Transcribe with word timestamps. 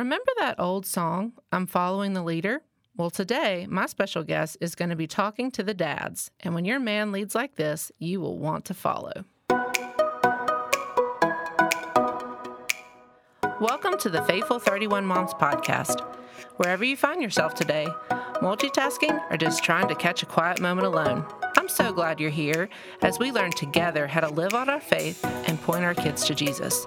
Remember 0.00 0.32
that 0.38 0.58
old 0.58 0.86
song, 0.86 1.34
I'm 1.52 1.66
Following 1.66 2.14
the 2.14 2.22
Leader? 2.22 2.62
Well, 2.96 3.10
today, 3.10 3.66
my 3.68 3.84
special 3.84 4.22
guest 4.22 4.56
is 4.58 4.74
going 4.74 4.88
to 4.88 4.96
be 4.96 5.06
talking 5.06 5.50
to 5.50 5.62
the 5.62 5.74
dads. 5.74 6.30
And 6.40 6.54
when 6.54 6.64
your 6.64 6.80
man 6.80 7.12
leads 7.12 7.34
like 7.34 7.56
this, 7.56 7.92
you 7.98 8.18
will 8.18 8.38
want 8.38 8.64
to 8.64 8.72
follow. 8.72 9.26
Welcome 13.60 13.98
to 13.98 14.08
the 14.08 14.24
Faithful 14.26 14.58
31 14.58 15.04
Moms 15.04 15.34
podcast. 15.34 16.00
Wherever 16.56 16.82
you 16.82 16.96
find 16.96 17.20
yourself 17.20 17.54
today, 17.54 17.86
multitasking 18.36 19.30
or 19.30 19.36
just 19.36 19.62
trying 19.62 19.88
to 19.88 19.94
catch 19.94 20.22
a 20.22 20.26
quiet 20.26 20.62
moment 20.62 20.86
alone, 20.86 21.26
I'm 21.58 21.68
so 21.68 21.92
glad 21.92 22.20
you're 22.20 22.30
here 22.30 22.70
as 23.02 23.18
we 23.18 23.32
learn 23.32 23.50
together 23.50 24.06
how 24.06 24.20
to 24.20 24.30
live 24.30 24.54
out 24.54 24.70
our 24.70 24.80
faith 24.80 25.22
and 25.46 25.60
point 25.60 25.84
our 25.84 25.94
kids 25.94 26.24
to 26.24 26.34
Jesus. 26.34 26.86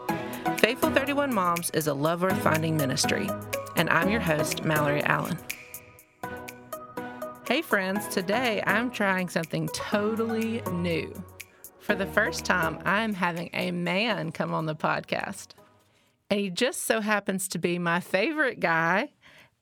Faithful 0.57 0.91
31 0.91 1.33
Moms 1.33 1.69
is 1.71 1.87
a 1.87 1.93
love 1.93 2.21
worth 2.21 2.41
finding 2.43 2.75
ministry, 2.75 3.29
and 3.75 3.89
I'm 3.89 4.09
your 4.09 4.19
host, 4.19 4.63
Mallory 4.63 5.01
Allen. 5.03 5.37
Hey, 7.47 7.61
friends, 7.61 8.07
today 8.09 8.61
I'm 8.67 8.91
trying 8.91 9.29
something 9.29 9.67
totally 9.69 10.61
new. 10.71 11.13
For 11.79 11.95
the 11.95 12.05
first 12.05 12.45
time, 12.45 12.79
I'm 12.85 13.13
having 13.13 13.49
a 13.53 13.71
man 13.71 14.31
come 14.31 14.53
on 14.53 14.65
the 14.65 14.75
podcast. 14.75 15.49
And 16.29 16.39
he 16.39 16.49
just 16.49 16.83
so 16.83 17.01
happens 17.01 17.47
to 17.49 17.59
be 17.59 17.79
my 17.79 17.99
favorite 17.99 18.59
guy 18.59 19.13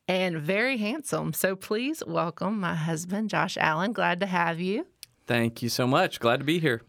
and 0.08 0.38
very 0.38 0.78
handsome. 0.78 1.34
So 1.34 1.56
please 1.56 2.04
welcome 2.06 2.60
my 2.60 2.76
husband, 2.76 3.30
Josh 3.30 3.58
Allen. 3.58 3.94
Glad 3.94 4.20
to 4.20 4.26
have 4.26 4.60
you. 4.60 4.88
Thank 5.28 5.62
you 5.62 5.70
so 5.70 5.88
much. 5.88 6.20
Glad 6.20 6.38
to 6.40 6.44
be 6.44 6.60
here. 6.60 6.82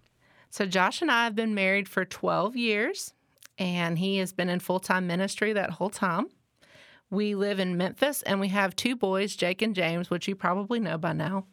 So, 0.50 0.66
Josh 0.66 1.00
and 1.00 1.10
I 1.10 1.24
have 1.24 1.34
been 1.34 1.54
married 1.54 1.88
for 1.88 2.04
12 2.04 2.56
years, 2.56 3.14
and 3.58 3.98
he 3.98 4.18
has 4.18 4.32
been 4.32 4.48
in 4.48 4.60
full 4.60 4.80
time 4.80 5.06
ministry 5.06 5.52
that 5.52 5.70
whole 5.70 5.90
time. 5.90 6.26
We 7.10 7.34
live 7.34 7.60
in 7.60 7.76
Memphis, 7.76 8.22
and 8.22 8.40
we 8.40 8.48
have 8.48 8.74
two 8.74 8.96
boys, 8.96 9.36
Jake 9.36 9.60
and 9.60 9.74
James, 9.74 10.08
which 10.08 10.26
you 10.26 10.34
probably 10.34 10.80
know 10.80 10.96
by 10.96 11.12
now. 11.12 11.46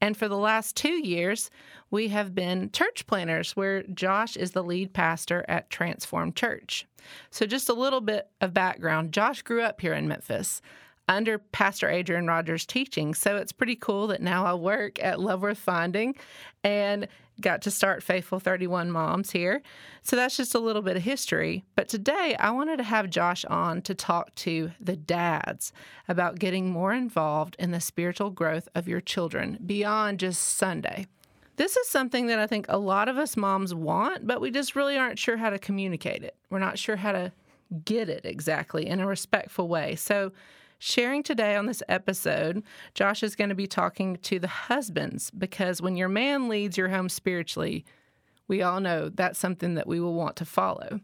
And 0.00 0.16
for 0.16 0.28
the 0.28 0.36
last 0.36 0.76
two 0.76 1.06
years, 1.06 1.50
we 1.90 2.08
have 2.08 2.34
been 2.34 2.70
church 2.70 3.06
planters 3.06 3.56
where 3.56 3.82
Josh 3.84 4.36
is 4.36 4.52
the 4.52 4.62
lead 4.62 4.92
pastor 4.92 5.44
at 5.48 5.70
Transform 5.70 6.32
Church. 6.32 6.86
So, 7.30 7.46
just 7.46 7.68
a 7.68 7.74
little 7.74 8.00
bit 8.00 8.28
of 8.40 8.54
background 8.54 9.12
Josh 9.12 9.42
grew 9.42 9.62
up 9.62 9.80
here 9.80 9.94
in 9.94 10.08
Memphis 10.08 10.60
under 11.08 11.38
Pastor 11.38 11.88
Adrian 11.88 12.26
Rogers' 12.26 12.66
teaching. 12.66 13.14
So 13.14 13.36
it's 13.36 13.52
pretty 13.52 13.76
cool 13.76 14.08
that 14.08 14.22
now 14.22 14.44
I 14.44 14.54
work 14.54 15.02
at 15.02 15.20
Love 15.20 15.42
Worth 15.42 15.58
Finding 15.58 16.14
and 16.62 17.08
got 17.40 17.62
to 17.62 17.70
start 17.70 18.02
Faithful 18.02 18.40
31 18.40 18.90
Moms 18.90 19.30
here. 19.30 19.62
So 20.02 20.16
that's 20.16 20.36
just 20.36 20.54
a 20.54 20.58
little 20.58 20.82
bit 20.82 20.96
of 20.96 21.02
history. 21.02 21.64
But 21.76 21.88
today 21.88 22.36
I 22.38 22.50
wanted 22.50 22.78
to 22.78 22.82
have 22.84 23.10
Josh 23.10 23.44
on 23.44 23.82
to 23.82 23.94
talk 23.94 24.34
to 24.36 24.72
the 24.80 24.96
dads 24.96 25.72
about 26.08 26.38
getting 26.38 26.70
more 26.70 26.92
involved 26.92 27.56
in 27.58 27.70
the 27.70 27.80
spiritual 27.80 28.30
growth 28.30 28.68
of 28.74 28.88
your 28.88 29.00
children 29.00 29.58
beyond 29.64 30.20
just 30.20 30.42
Sunday. 30.42 31.06
This 31.56 31.76
is 31.76 31.88
something 31.88 32.28
that 32.28 32.38
I 32.38 32.46
think 32.46 32.66
a 32.68 32.78
lot 32.78 33.08
of 33.08 33.18
us 33.18 33.36
moms 33.36 33.74
want, 33.74 34.26
but 34.26 34.40
we 34.40 34.50
just 34.50 34.76
really 34.76 34.96
aren't 34.96 35.18
sure 35.18 35.36
how 35.36 35.50
to 35.50 35.58
communicate 35.58 36.22
it. 36.22 36.36
We're 36.50 36.60
not 36.60 36.78
sure 36.78 36.96
how 36.96 37.12
to 37.12 37.32
get 37.84 38.08
it 38.08 38.24
exactly 38.24 38.86
in 38.86 39.00
a 39.00 39.06
respectful 39.06 39.68
way. 39.68 39.96
So 39.96 40.32
Sharing 40.80 41.24
today 41.24 41.56
on 41.56 41.66
this 41.66 41.82
episode, 41.88 42.62
Josh 42.94 43.24
is 43.24 43.34
going 43.34 43.48
to 43.48 43.56
be 43.56 43.66
talking 43.66 44.16
to 44.18 44.38
the 44.38 44.46
husbands 44.46 45.30
because 45.32 45.82
when 45.82 45.96
your 45.96 46.08
man 46.08 46.48
leads 46.48 46.78
your 46.78 46.88
home 46.88 47.08
spiritually, 47.08 47.84
we 48.46 48.62
all 48.62 48.78
know 48.78 49.08
that's 49.08 49.40
something 49.40 49.74
that 49.74 49.88
we 49.88 49.98
will 49.98 50.14
want 50.14 50.36
to 50.36 50.44
follow. 50.44 51.00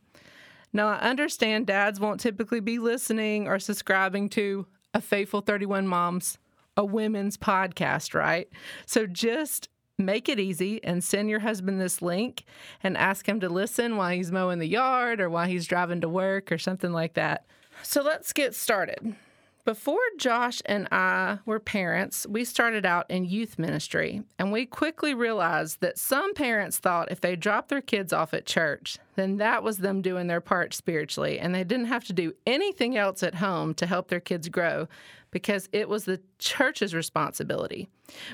Now, 0.73 0.89
I 0.89 0.99
understand 0.99 1.67
dads 1.67 1.99
won't 1.99 2.21
typically 2.21 2.61
be 2.61 2.79
listening 2.79 3.49
or 3.49 3.59
subscribing 3.59 4.29
to 4.31 4.67
a 4.93 5.01
Faithful 5.01 5.41
31 5.41 5.89
Moms, 5.89 6.39
a 6.77 6.85
women's 6.85 7.37
podcast, 7.37 8.15
right? 8.15 8.49
So 8.87 9.07
just 9.07 9.69
make 9.99 10.29
it 10.29 10.39
easy 10.39 10.83
and 10.85 11.03
send 11.03 11.31
your 11.31 11.41
husband 11.41 11.81
this 11.81 12.01
link 12.01 12.45
and 12.83 12.97
ask 12.97 13.29
him 13.29 13.41
to 13.41 13.49
listen 13.49 13.97
while 13.97 14.11
he's 14.11 14.31
mowing 14.31 14.61
the 14.61 14.69
yard 14.69 15.21
or 15.21 15.29
while 15.29 15.47
he's 15.47 15.67
driving 15.67 16.01
to 16.01 16.09
work 16.09 16.53
or 16.53 16.59
something 16.59 16.93
like 16.93 17.15
that. 17.15 17.45
So 17.83 18.03
let's 18.03 18.33
get 18.33 18.55
started. 18.55 19.17
Before 19.65 19.97
Josh 20.19 20.61
and 20.67 20.87
I 20.93 21.39
were 21.47 21.59
parents, 21.59 22.27
we 22.29 22.45
started 22.45 22.85
out 22.85 23.11
in 23.11 23.25
youth 23.25 23.59
ministry, 23.59 24.23
and 24.39 24.53
we 24.53 24.67
quickly 24.67 25.15
realized 25.15 25.81
that 25.81 25.97
some 25.97 26.35
parents 26.35 26.77
thought 26.77 27.11
if 27.11 27.23
they 27.23 27.35
dropped 27.35 27.71
their 27.71 27.81
kids 27.81 28.13
off 28.13 28.35
at 28.35 28.45
church, 28.45 28.99
then 29.15 29.39
that 29.39 29.63
was 29.63 29.79
them 29.79 30.03
doing 30.03 30.27
their 30.27 30.43
part 30.43 30.75
spiritually, 30.75 31.39
and 31.39 31.55
they 31.55 31.65
didn't 31.65 31.87
have 31.87 32.05
to 32.05 32.13
do 32.13 32.35
anything 32.47 32.99
else 32.99 33.23
at 33.23 33.37
home 33.37 33.73
to 33.75 33.87
help 33.87 34.09
their 34.09 34.21
kids 34.21 34.51
grow 34.51 34.87
because 35.31 35.71
it 35.73 35.89
was 35.89 36.05
the 36.05 36.21
church's 36.39 36.95
responsibility. 36.95 37.89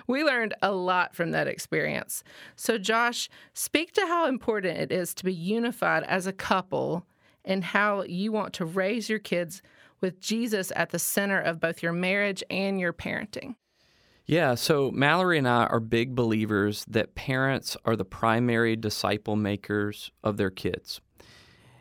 We 0.08 0.24
learned 0.24 0.54
a 0.62 0.72
lot 0.72 1.14
from 1.14 1.30
that 1.30 1.46
experience. 1.46 2.24
So, 2.56 2.76
Josh, 2.76 3.30
speak 3.54 3.92
to 3.92 4.06
how 4.08 4.26
important 4.26 4.78
it 4.78 4.90
is 4.90 5.14
to 5.14 5.24
be 5.24 5.32
unified 5.32 6.02
as 6.02 6.26
a 6.26 6.32
couple 6.32 7.06
and 7.44 7.62
how 7.62 8.02
you 8.02 8.32
want 8.32 8.52
to 8.54 8.64
raise 8.64 9.08
your 9.08 9.20
kids 9.20 9.62
with 10.00 10.20
Jesus 10.20 10.72
at 10.76 10.90
the 10.90 10.98
center 10.98 11.40
of 11.40 11.60
both 11.60 11.82
your 11.82 11.92
marriage 11.92 12.42
and 12.50 12.80
your 12.80 12.92
parenting. 12.92 13.54
Yeah, 14.26 14.54
so 14.54 14.90
Mallory 14.92 15.38
and 15.38 15.48
I 15.48 15.64
are 15.64 15.80
big 15.80 16.14
believers 16.14 16.84
that 16.88 17.14
parents 17.14 17.76
are 17.84 17.96
the 17.96 18.04
primary 18.04 18.76
disciple 18.76 19.34
makers 19.34 20.12
of 20.22 20.36
their 20.36 20.50
kids. 20.50 21.00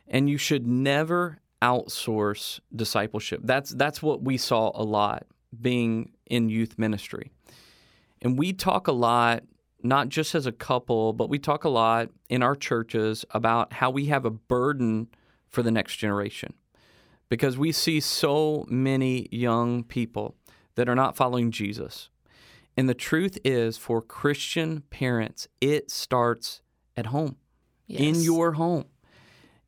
And 0.08 0.28
you 0.28 0.38
should 0.38 0.66
never 0.66 1.38
outsource 1.62 2.60
discipleship. 2.76 3.42
That's 3.44 3.70
that's 3.72 4.02
what 4.02 4.24
we 4.24 4.38
saw 4.38 4.72
a 4.74 4.84
lot 4.84 5.28
being 5.62 6.14
in 6.26 6.50
youth 6.50 6.80
ministry. 6.80 7.30
And 8.22 8.38
we 8.38 8.54
talk 8.54 8.88
a 8.88 8.94
lot 8.94 9.44
not 9.82 10.10
just 10.10 10.36
as 10.36 10.46
a 10.46 10.52
couple, 10.52 11.14
but 11.14 11.30
we 11.30 11.40
talk 11.40 11.64
a 11.64 11.70
lot 11.70 12.10
in 12.30 12.44
our 12.44 12.56
churches 12.56 13.26
about 13.32 13.74
how 13.74 13.90
we 13.90 14.08
have 14.08 14.26
a 14.26 14.32
burden 14.32 15.08
for 15.48 15.64
the 15.64 15.72
next 15.72 15.98
generation 15.98 16.54
because 17.30 17.58
we 17.58 17.72
see 17.72 18.00
so 18.00 18.66
many 18.70 19.28
young 19.32 19.84
people 19.84 20.36
that 20.76 20.90
are 20.90 20.96
not 20.96 21.16
following 21.16 21.52
Jesus. 21.52 22.10
And 22.76 22.88
the 22.88 22.94
truth 22.94 23.38
is, 23.44 23.78
for 23.78 24.02
Christian 24.02 24.84
parents, 24.90 25.48
it 25.62 25.92
starts 25.92 26.62
at 26.96 27.08
home, 27.08 27.38
yes. 27.88 28.02
in 28.02 28.22
your 28.24 28.54
home. 28.54 28.86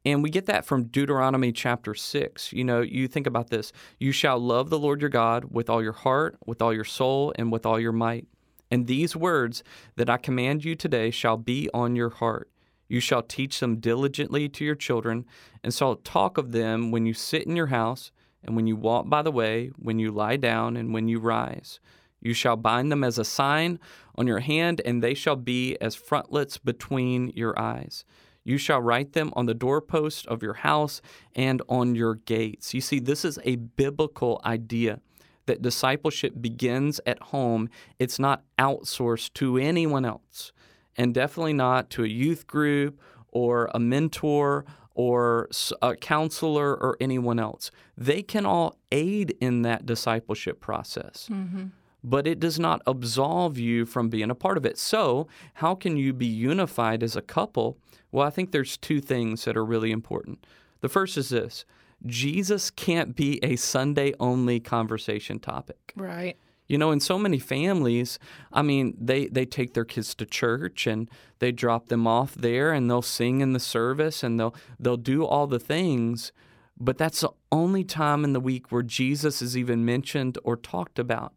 And 0.03 0.23
we 0.23 0.29
get 0.29 0.47
that 0.47 0.66
from 0.66 0.85
Deuteronomy 0.85 1.51
chapter 1.51 1.94
6. 1.94 2.53
You 2.53 2.63
know, 2.63 2.81
you 2.81 3.07
think 3.07 3.27
about 3.27 3.49
this 3.49 3.72
you 3.99 4.11
shall 4.11 4.39
love 4.39 4.69
the 4.69 4.79
Lord 4.79 5.01
your 5.01 5.09
God 5.09 5.45
with 5.51 5.69
all 5.69 5.83
your 5.83 5.93
heart, 5.93 6.38
with 6.45 6.61
all 6.61 6.73
your 6.73 6.83
soul, 6.83 7.33
and 7.38 7.51
with 7.51 7.66
all 7.66 7.79
your 7.79 7.91
might. 7.91 8.28
And 8.72 8.88
these 8.88 9.16
words 9.16 9.63
that 9.97 10.09
I 10.09 10.17
command 10.17 10.63
you 10.63 10.75
today 10.75 11.11
shall 11.11 11.38
be 11.38 11.69
on 11.73 11.95
your 11.95 12.09
heart. 12.09 12.49
You 12.91 13.00
shall 13.00 13.24
teach 13.24 13.62
them 13.62 13.78
diligently 13.78 14.50
to 14.50 14.66
your 14.66 14.75
children, 14.75 15.25
and 15.63 15.74
shall 15.74 15.96
talk 15.96 16.38
of 16.38 16.52
them 16.52 16.91
when 16.91 17.06
you 17.06 17.13
sit 17.13 17.44
in 17.44 17.56
your 17.56 17.68
house, 17.68 18.12
and 18.44 18.53
when 18.53 18.68
you 18.68 18.75
walk 18.75 19.07
by 19.07 19.22
the 19.22 19.31
way, 19.31 19.72
when 19.78 19.97
you 19.97 20.12
lie 20.12 20.35
down, 20.35 20.75
and 20.75 20.94
when 20.94 21.07
you 21.07 21.18
rise. 21.18 21.79
You 22.19 22.34
shall 22.34 22.57
bind 22.57 22.91
them 22.91 23.06
as 23.06 23.18
a 23.18 23.24
sign 23.24 23.79
on 24.16 24.28
your 24.28 24.41
hand, 24.41 24.81
and 24.84 25.02
they 25.02 25.13
shall 25.13 25.38
be 25.38 25.78
as 25.79 25.96
frontlets 25.96 26.57
between 26.57 27.29
your 27.29 27.57
eyes. 27.57 28.03
You 28.44 28.57
shall 28.57 28.81
write 28.81 29.13
them 29.13 29.31
on 29.38 29.46
the 29.46 29.53
doorpost 29.53 30.28
of 30.28 30.44
your 30.44 30.56
house 30.56 31.02
and 31.34 31.62
on 31.69 31.96
your 31.96 32.16
gates. 32.16 32.73
You 32.73 32.81
see, 32.81 33.00
this 33.00 33.23
is 33.23 33.40
a 33.46 33.56
biblical 33.56 34.41
idea 34.44 35.00
that 35.46 35.62
discipleship 35.62 36.41
begins 36.41 37.00
at 37.06 37.22
home, 37.22 37.69
it's 38.00 38.19
not 38.19 38.44
outsourced 38.59 39.31
to 39.35 39.58
anyone 39.58 40.03
else 40.03 40.52
and 40.97 41.13
definitely 41.13 41.53
not 41.53 41.90
to 41.91 42.03
a 42.03 42.07
youth 42.07 42.47
group 42.47 43.00
or 43.31 43.69
a 43.74 43.79
mentor 43.79 44.66
or 44.94 45.50
a 45.81 45.96
counselor 45.96 46.75
or 46.75 46.97
anyone 47.00 47.40
else. 47.40 47.72
They 47.97 48.22
can 48.22 48.46
all 48.46 48.78
aid 48.91 49.35
in 49.40 49.61
that 49.61 49.85
discipleship 49.85 50.59
process. 50.59 51.29
Mm-hmm. 51.32 51.67
But 52.03 52.26
it 52.26 52.40
does 52.40 52.59
not 52.59 52.82
absolve 52.88 53.59
you 53.59 53.85
from 53.85 54.09
being 54.09 54.32
a 54.32 54.35
part 54.35 54.58
of 54.58 54.66
it. 54.66 54.79
So, 54.79 55.28
how 55.55 55.76
can 55.76 55.97
you 55.97 56.14
be 56.14 56.26
unified 56.26 57.03
as 57.03 57.16
a 57.16 57.22
couple? 57.22 57.78
Well, 58.11 58.26
I 58.26 58.32
think 58.32 58.52
there's 58.52 58.76
two 58.76 58.99
things 59.02 59.46
that 59.46 59.55
are 59.55 59.64
really 59.64 59.91
important. 59.91 60.46
The 60.82 60.90
first 60.90 61.16
is 61.16 61.29
this 61.29 61.64
Jesus 62.05 62.72
can't 62.72 63.16
be 63.16 63.40
a 63.44 63.55
Sunday 63.55 64.14
only 64.20 64.59
conversation 64.59 65.40
topic. 65.40 65.94
Right. 65.96 66.37
You 66.72 66.78
know, 66.78 66.91
in 66.91 67.02
so 67.02 67.20
many 67.20 67.38
families, 67.38 68.18
I 68.53 68.62
mean, 68.62 68.96
they, 68.97 69.28
they 69.28 69.46
take 69.46 69.73
their 69.73 69.84
kids 69.84 70.16
to 70.16 70.26
church 70.26 70.88
and 70.88 71.09
they 71.40 71.52
drop 71.52 71.90
them 71.90 72.08
off 72.08 72.34
there 72.34 72.72
and 72.72 72.90
they'll 72.90 73.02
sing 73.02 73.41
in 73.41 73.52
the 73.52 73.59
service 73.59 74.23
and 74.23 74.40
they'll 74.40 74.56
they'll 74.79 74.96
do 74.96 75.26
all 75.26 75.47
the 75.47 75.59
things, 75.59 76.32
but 76.79 76.97
that's 76.97 77.20
the 77.20 77.32
only 77.52 77.84
time 77.84 78.23
in 78.23 78.32
the 78.32 78.40
week 78.40 78.72
where 78.72 78.84
Jesus 78.84 79.41
is 79.41 79.58
even 79.58 79.84
mentioned 79.84 80.38
or 80.46 80.56
talked 80.56 80.97
about. 80.97 81.34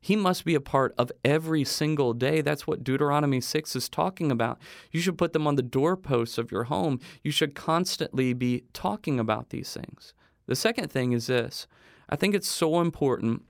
He 0.00 0.14
must 0.14 0.44
be 0.44 0.54
a 0.54 0.60
part 0.60 0.94
of 0.96 1.10
every 1.24 1.64
single 1.64 2.14
day. 2.14 2.40
That's 2.40 2.68
what 2.68 2.84
Deuteronomy 2.84 3.40
6 3.40 3.74
is 3.74 3.88
talking 3.88 4.30
about. 4.30 4.60
You 4.92 5.00
should 5.00 5.18
put 5.18 5.32
them 5.32 5.48
on 5.48 5.56
the 5.56 5.62
doorposts 5.62 6.38
of 6.38 6.52
your 6.52 6.64
home. 6.64 7.00
You 7.24 7.32
should 7.32 7.56
constantly 7.56 8.34
be 8.34 8.62
talking 8.72 9.18
about 9.18 9.50
these 9.50 9.72
things. 9.72 10.14
The 10.46 10.54
second 10.54 10.92
thing 10.92 11.10
is 11.10 11.26
this 11.26 11.66
I 12.08 12.14
think 12.14 12.36
it's 12.36 12.46
so 12.46 12.80
important 12.80 13.42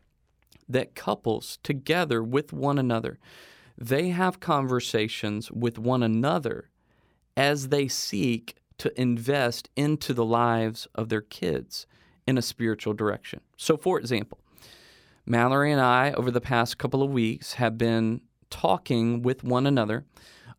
that 0.68 0.94
couples 0.94 1.58
together 1.62 2.22
with 2.22 2.52
one 2.52 2.78
another 2.78 3.18
they 3.78 4.08
have 4.08 4.40
conversations 4.40 5.50
with 5.50 5.78
one 5.78 6.02
another 6.02 6.70
as 7.36 7.68
they 7.68 7.88
seek 7.88 8.56
to 8.78 9.00
invest 9.00 9.68
into 9.76 10.14
the 10.14 10.24
lives 10.24 10.86
of 10.94 11.08
their 11.08 11.20
kids 11.20 11.86
in 12.26 12.38
a 12.38 12.42
spiritual 12.42 12.94
direction. 12.94 13.40
So 13.56 13.76
for 13.76 13.98
example, 13.98 14.38
Mallory 15.26 15.72
and 15.72 15.80
I 15.80 16.12
over 16.12 16.30
the 16.30 16.40
past 16.40 16.78
couple 16.78 17.02
of 17.02 17.10
weeks 17.10 17.54
have 17.54 17.76
been 17.76 18.20
talking 18.48 19.22
with 19.22 19.44
one 19.44 19.66
another 19.66 20.04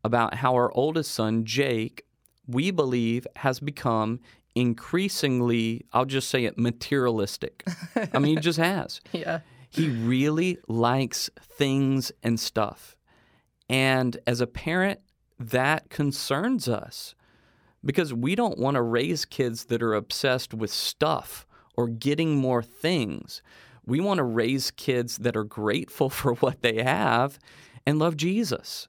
about 0.04 0.36
how 0.36 0.54
our 0.54 0.72
oldest 0.74 1.12
son 1.12 1.46
Jake 1.46 2.04
we 2.48 2.72
believe 2.72 3.28
has 3.38 3.60
become 3.60 4.20
increasingly, 4.56 5.86
I'll 5.94 6.06
just 6.06 6.30
say 6.30 6.46
it, 6.46 6.58
materialistic. 6.58 7.68
I 8.14 8.20
mean, 8.20 8.38
he 8.38 8.42
just 8.42 8.58
has. 8.60 9.02
Yeah. 9.12 9.42
He 9.70 9.90
really 9.90 10.58
likes 10.68 11.30
things 11.40 12.12
and 12.24 12.40
stuff. 12.40 12.96
And 13.70 14.18
as 14.26 14.42
a 14.42 14.48
parent, 14.48 15.02
that 15.40 15.90
concerns 15.90 16.68
us 16.68 17.16
because 17.84 18.14
we 18.14 18.36
don't 18.36 18.58
want 18.58 18.76
to 18.76 18.82
raise 18.82 19.26
kids 19.26 19.66
that 19.66 19.84
are 19.84 19.94
obsessed 19.94 20.54
with 20.54 20.72
stuff 20.72 21.46
or 21.76 21.88
getting 21.88 22.36
more 22.36 22.64
things. 22.64 23.42
We 23.86 24.00
want 24.00 24.18
to 24.18 24.24
raise 24.24 24.72
kids 24.72 25.20
that 25.20 25.38
are 25.38 25.44
grateful 25.44 26.10
for 26.10 26.34
what 26.36 26.62
they 26.62 26.84
have 26.84 27.40
and 27.86 28.00
love 28.00 28.18
Jesus. 28.18 28.88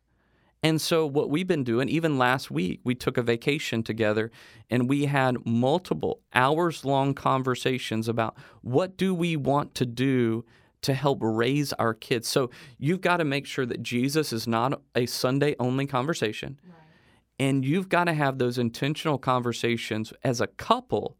And 0.61 0.81
so, 0.81 1.07
what 1.07 1.31
we've 1.31 1.47
been 1.47 1.63
doing, 1.63 1.89
even 1.89 2.19
last 2.19 2.51
week, 2.51 2.81
we 2.83 2.97
took 2.97 3.17
a 3.17 3.23
vacation 3.23 3.85
together 3.85 4.33
and 4.69 4.89
we 4.89 5.05
had 5.05 5.47
multiple 5.47 6.21
hours 6.35 6.85
long 6.85 7.15
conversations 7.15 8.09
about 8.09 8.37
what 8.63 8.97
do 8.97 9.15
we 9.15 9.37
want 9.37 9.77
to 9.77 9.87
do 9.87 10.45
to 10.83 10.95
help 10.95 11.19
raise 11.21 11.73
our 11.75 11.95
kids. 11.95 12.29
So, 12.29 12.51
you've 12.79 13.01
got 13.01 13.19
to 13.19 13.25
make 13.25 13.47
sure 13.47 13.67
that 13.67 13.83
Jesus 13.83 14.33
is 14.33 14.47
not 14.47 14.81
a 14.95 15.07
Sunday 15.07 15.55
only 15.59 15.87
conversation. 15.87 16.61
Right. 16.65 16.75
And 17.39 17.65
you've 17.65 17.89
got 17.89 18.05
to 18.05 18.15
have 18.15 18.39
those 18.39 18.59
intentional 18.59 19.19
conversations 19.19 20.13
as 20.25 20.41
a 20.41 20.47
couple 20.47 21.17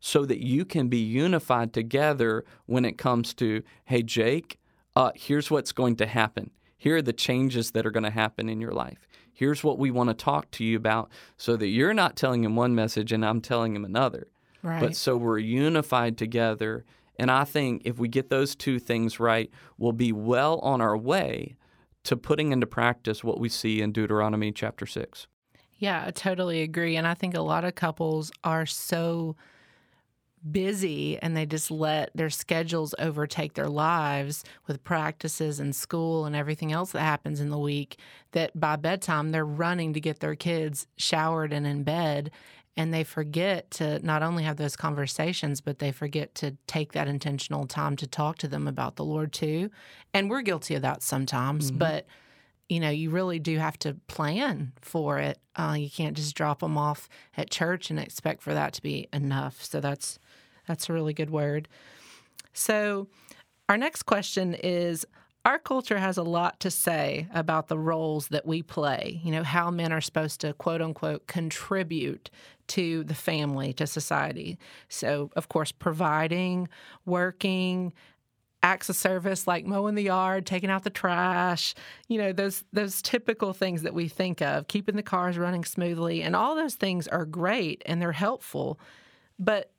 so 0.00 0.24
that 0.24 0.44
you 0.44 0.64
can 0.64 0.88
be 0.88 0.98
unified 0.98 1.72
together 1.72 2.44
when 2.66 2.84
it 2.84 2.98
comes 2.98 3.32
to, 3.34 3.62
hey, 3.86 4.02
Jake, 4.02 4.58
uh, 4.94 5.12
here's 5.14 5.50
what's 5.50 5.72
going 5.72 5.96
to 5.96 6.06
happen 6.06 6.50
here 6.76 6.96
are 6.96 7.02
the 7.02 7.12
changes 7.12 7.72
that 7.72 7.86
are 7.86 7.90
going 7.90 8.04
to 8.04 8.10
happen 8.10 8.48
in 8.48 8.60
your 8.60 8.72
life. 8.72 9.08
Here's 9.32 9.64
what 9.64 9.78
we 9.78 9.90
want 9.90 10.08
to 10.10 10.14
talk 10.14 10.50
to 10.52 10.64
you 10.64 10.76
about 10.76 11.10
so 11.36 11.56
that 11.56 11.68
you're 11.68 11.94
not 11.94 12.16
telling 12.16 12.44
him 12.44 12.56
one 12.56 12.74
message 12.74 13.12
and 13.12 13.24
I'm 13.24 13.40
telling 13.40 13.74
him 13.74 13.84
another. 13.84 14.28
Right. 14.62 14.80
But 14.80 14.96
so 14.96 15.16
we're 15.16 15.38
unified 15.38 16.16
together. 16.16 16.84
And 17.18 17.30
I 17.30 17.44
think 17.44 17.82
if 17.84 17.98
we 17.98 18.08
get 18.08 18.30
those 18.30 18.54
two 18.54 18.78
things 18.78 19.18
right, 19.18 19.50
we'll 19.78 19.92
be 19.92 20.12
well 20.12 20.58
on 20.60 20.80
our 20.80 20.96
way 20.96 21.56
to 22.04 22.16
putting 22.16 22.52
into 22.52 22.66
practice 22.66 23.24
what 23.24 23.40
we 23.40 23.48
see 23.48 23.80
in 23.80 23.92
Deuteronomy 23.92 24.52
chapter 24.52 24.86
6. 24.86 25.26
Yeah, 25.78 26.04
I 26.06 26.10
totally 26.10 26.62
agree. 26.62 26.96
And 26.96 27.06
I 27.06 27.14
think 27.14 27.34
a 27.34 27.40
lot 27.40 27.64
of 27.64 27.74
couples 27.74 28.30
are 28.44 28.66
so 28.66 29.36
busy 30.50 31.18
and 31.18 31.36
they 31.36 31.44
just 31.44 31.70
let 31.70 32.10
their 32.14 32.30
schedules 32.30 32.94
overtake 32.98 33.54
their 33.54 33.68
lives 33.68 34.44
with 34.66 34.84
practices 34.84 35.58
and 35.58 35.74
school 35.74 36.24
and 36.24 36.36
everything 36.36 36.72
else 36.72 36.92
that 36.92 37.00
happens 37.00 37.40
in 37.40 37.50
the 37.50 37.58
week 37.58 37.98
that 38.32 38.58
by 38.58 38.76
bedtime 38.76 39.32
they're 39.32 39.44
running 39.44 39.92
to 39.92 40.00
get 40.00 40.20
their 40.20 40.36
kids 40.36 40.86
showered 40.96 41.52
and 41.52 41.66
in 41.66 41.82
bed 41.82 42.30
and 42.76 42.92
they 42.92 43.04
forget 43.04 43.70
to 43.70 44.04
not 44.04 44.22
only 44.22 44.44
have 44.44 44.56
those 44.56 44.76
conversations 44.76 45.60
but 45.60 45.78
they 45.78 45.92
forget 45.92 46.34
to 46.34 46.56
take 46.66 46.92
that 46.92 47.08
intentional 47.08 47.66
time 47.66 47.96
to 47.96 48.06
talk 48.06 48.38
to 48.38 48.48
them 48.48 48.68
about 48.68 48.96
the 48.96 49.04
Lord 49.04 49.32
too 49.32 49.70
and 50.14 50.30
we're 50.30 50.42
guilty 50.42 50.74
of 50.74 50.82
that 50.82 51.02
sometimes 51.02 51.70
mm-hmm. 51.70 51.78
but 51.78 52.06
you 52.68 52.80
know, 52.80 52.90
you 52.90 53.10
really 53.10 53.38
do 53.38 53.58
have 53.58 53.78
to 53.80 53.94
plan 54.08 54.72
for 54.80 55.18
it. 55.18 55.38
Uh, 55.54 55.76
you 55.78 55.88
can't 55.88 56.16
just 56.16 56.34
drop 56.34 56.60
them 56.60 56.76
off 56.76 57.08
at 57.36 57.50
church 57.50 57.90
and 57.90 57.98
expect 57.98 58.42
for 58.42 58.54
that 58.54 58.72
to 58.74 58.82
be 58.82 59.08
enough. 59.12 59.62
So 59.62 59.80
that's 59.80 60.18
that's 60.66 60.88
a 60.88 60.92
really 60.92 61.14
good 61.14 61.30
word. 61.30 61.68
So, 62.52 63.08
our 63.68 63.76
next 63.76 64.04
question 64.04 64.54
is 64.54 65.06
our 65.46 65.60
culture 65.60 65.98
has 65.98 66.16
a 66.16 66.24
lot 66.24 66.58
to 66.58 66.72
say 66.72 67.28
about 67.32 67.68
the 67.68 67.78
roles 67.78 68.28
that 68.28 68.44
we 68.44 68.62
play, 68.62 69.20
you 69.22 69.30
know, 69.30 69.44
how 69.44 69.70
men 69.70 69.92
are 69.92 70.00
supposed 70.00 70.40
to 70.40 70.52
quote 70.54 70.82
unquote 70.82 71.28
contribute 71.28 72.30
to 72.66 73.04
the 73.04 73.14
family, 73.14 73.72
to 73.72 73.86
society. 73.86 74.58
So, 74.88 75.30
of 75.36 75.48
course, 75.48 75.70
providing, 75.70 76.68
working, 77.04 77.92
acts 78.64 78.88
of 78.88 78.96
service 78.96 79.46
like 79.46 79.64
mowing 79.64 79.94
the 79.94 80.02
yard, 80.02 80.46
taking 80.46 80.68
out 80.68 80.82
the 80.82 80.90
trash, 80.90 81.76
you 82.08 82.18
know, 82.18 82.32
those 82.32 82.64
those 82.72 83.00
typical 83.00 83.52
things 83.52 83.82
that 83.82 83.94
we 83.94 84.08
think 84.08 84.42
of, 84.42 84.66
keeping 84.66 84.96
the 84.96 85.02
cars 85.02 85.38
running 85.38 85.64
smoothly, 85.64 86.22
and 86.22 86.34
all 86.34 86.56
those 86.56 86.74
things 86.74 87.06
are 87.06 87.24
great 87.24 87.84
and 87.86 88.02
they're 88.02 88.10
helpful. 88.10 88.80
But 89.38 89.70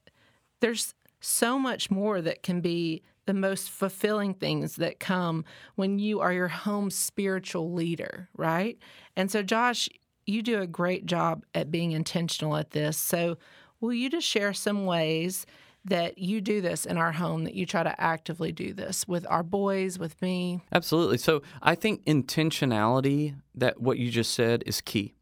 there's 0.62 0.94
so 1.20 1.60
much 1.60 1.92
more 1.92 2.22
that 2.22 2.42
can 2.42 2.62
be 2.62 3.04
the 3.28 3.34
most 3.34 3.70
fulfilling 3.70 4.34
things 4.34 4.78
that 4.78 5.00
come 5.00 5.46
when 5.76 6.00
you 6.00 6.20
are 6.20 6.34
your 6.34 6.48
home 6.48 6.90
spiritual 6.90 7.72
leader, 7.74 8.30
right? 8.36 8.80
And 9.16 9.30
so, 9.30 9.44
Josh, 9.44 9.88
you 10.26 10.42
do 10.42 10.60
a 10.60 10.68
great 10.68 11.06
job 11.06 11.46
at 11.54 11.70
being 11.70 11.92
intentional 11.92 12.58
at 12.58 12.72
this. 12.72 12.98
So, 12.98 13.38
will 13.80 13.94
you 13.94 14.10
just 14.10 14.28
share 14.28 14.54
some 14.54 14.86
ways 14.86 15.46
that 15.86 16.18
you 16.18 16.42
do 16.42 16.60
this 16.60 16.86
in 16.86 16.98
our 16.98 17.12
home, 17.12 17.44
that 17.44 17.54
you 17.54 17.66
try 17.66 17.84
to 17.84 18.02
actively 18.02 18.52
do 18.52 18.74
this 18.74 19.08
with 19.08 19.26
our 19.30 19.44
boys, 19.44 20.00
with 20.00 20.20
me? 20.22 20.62
Absolutely. 20.72 21.18
So, 21.18 21.44
I 21.62 21.76
think 21.76 22.04
intentionality, 22.06 23.36
that 23.54 23.82
what 23.82 24.00
you 24.00 24.10
just 24.10 24.34
said, 24.34 24.64
is 24.66 24.82
key. 24.82 25.14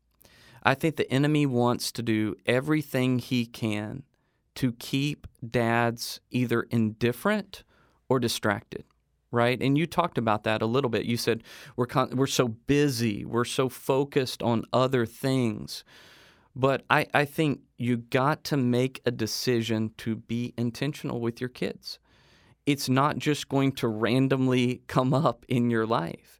I 0.63 0.73
think 0.73 0.95
the 0.95 1.11
enemy 1.11 1.45
wants 1.45 1.91
to 1.91 2.01
do 2.01 2.35
everything 2.45 3.19
he 3.19 3.45
can 3.45 4.03
to 4.55 4.71
keep 4.73 5.27
dads 5.47 6.19
either 6.31 6.63
indifferent 6.63 7.63
or 8.09 8.19
distracted 8.19 8.85
right? 9.31 9.61
And 9.61 9.77
you 9.77 9.85
talked 9.85 10.17
about 10.17 10.45
that 10.45 10.61
a 10.61 10.65
little 10.65 10.89
bit. 10.89 11.03
You 11.03 11.17
said 11.17 11.43
we're 11.75 11.87
con- 11.87 12.15
we're 12.15 12.25
so 12.25 12.47
busy 12.47 13.25
we're 13.25 13.43
so 13.43 13.67
focused 13.67 14.41
on 14.41 14.63
other 14.71 15.05
things. 15.05 15.83
But 16.55 16.83
I, 16.89 17.07
I 17.13 17.25
think 17.25 17.59
you 17.77 17.97
got 17.97 18.45
to 18.45 18.55
make 18.55 19.01
a 19.05 19.11
decision 19.11 19.91
to 19.97 20.15
be 20.15 20.53
intentional 20.57 21.19
with 21.19 21.41
your 21.41 21.49
kids. 21.49 21.99
It's 22.65 22.87
not 22.87 23.17
just 23.17 23.49
going 23.49 23.73
to 23.73 23.89
randomly 23.89 24.83
come 24.87 25.13
up 25.13 25.43
in 25.49 25.69
your 25.69 25.85
life. 25.85 26.39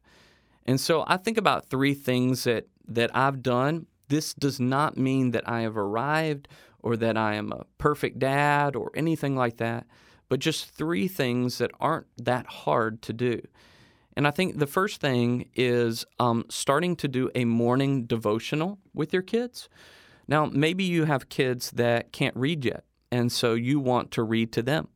And 0.64 0.80
so 0.80 1.04
i 1.06 1.16
think 1.16 1.36
about 1.36 1.68
three 1.68 1.94
things 1.94 2.44
that 2.44 2.66
that 2.88 3.10
i've 3.14 3.42
done. 3.42 3.86
This 4.08 4.32
does 4.32 4.58
not 4.58 4.96
mean 4.96 5.32
that 5.32 5.46
i 5.48 5.60
have 5.62 5.76
arrived 5.76 6.48
or 6.86 6.96
that 6.96 7.16
I 7.16 7.34
am 7.34 7.50
a 7.50 7.64
perfect 7.78 8.20
dad 8.20 8.76
or 8.76 8.92
anything 8.94 9.34
like 9.34 9.56
that, 9.56 9.88
but 10.28 10.40
just 10.40 10.70
three 10.70 11.08
things 11.08 11.58
that 11.58 11.70
aren't 11.80 12.06
that 12.16 12.46
hard 12.46 13.02
to 13.02 13.12
do. 13.12 13.40
And 14.16 14.26
I 14.26 14.30
think 14.30 14.58
the 14.58 14.66
first 14.66 15.00
thing 15.00 15.50
is 15.54 16.04
um, 16.18 16.46
starting 16.48 16.96
to 16.96 17.08
do 17.08 17.30
a 17.34 17.44
morning 17.44 18.06
devotional 18.06 18.78
with 18.94 19.12
your 19.12 19.22
kids. 19.22 19.68
Now, 20.26 20.46
maybe 20.46 20.84
you 20.84 21.04
have 21.04 21.28
kids 21.28 21.70
that 21.72 22.12
can't 22.12 22.34
read 22.34 22.64
yet, 22.64 22.84
and 23.12 23.30
so 23.30 23.54
you 23.54 23.78
want 23.78 24.10
to 24.12 24.22
read 24.22 24.52
to 24.52 24.62
them. 24.62 24.88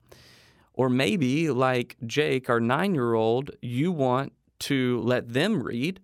Or 0.72 0.88
maybe, 0.88 1.50
like 1.50 1.96
Jake, 2.06 2.48
our 2.48 2.60
nine 2.60 2.94
year 2.94 3.12
old, 3.12 3.50
you 3.60 3.92
want 3.92 4.32
to 4.60 5.00
let 5.00 5.32
them 5.32 5.62
read 5.62 6.00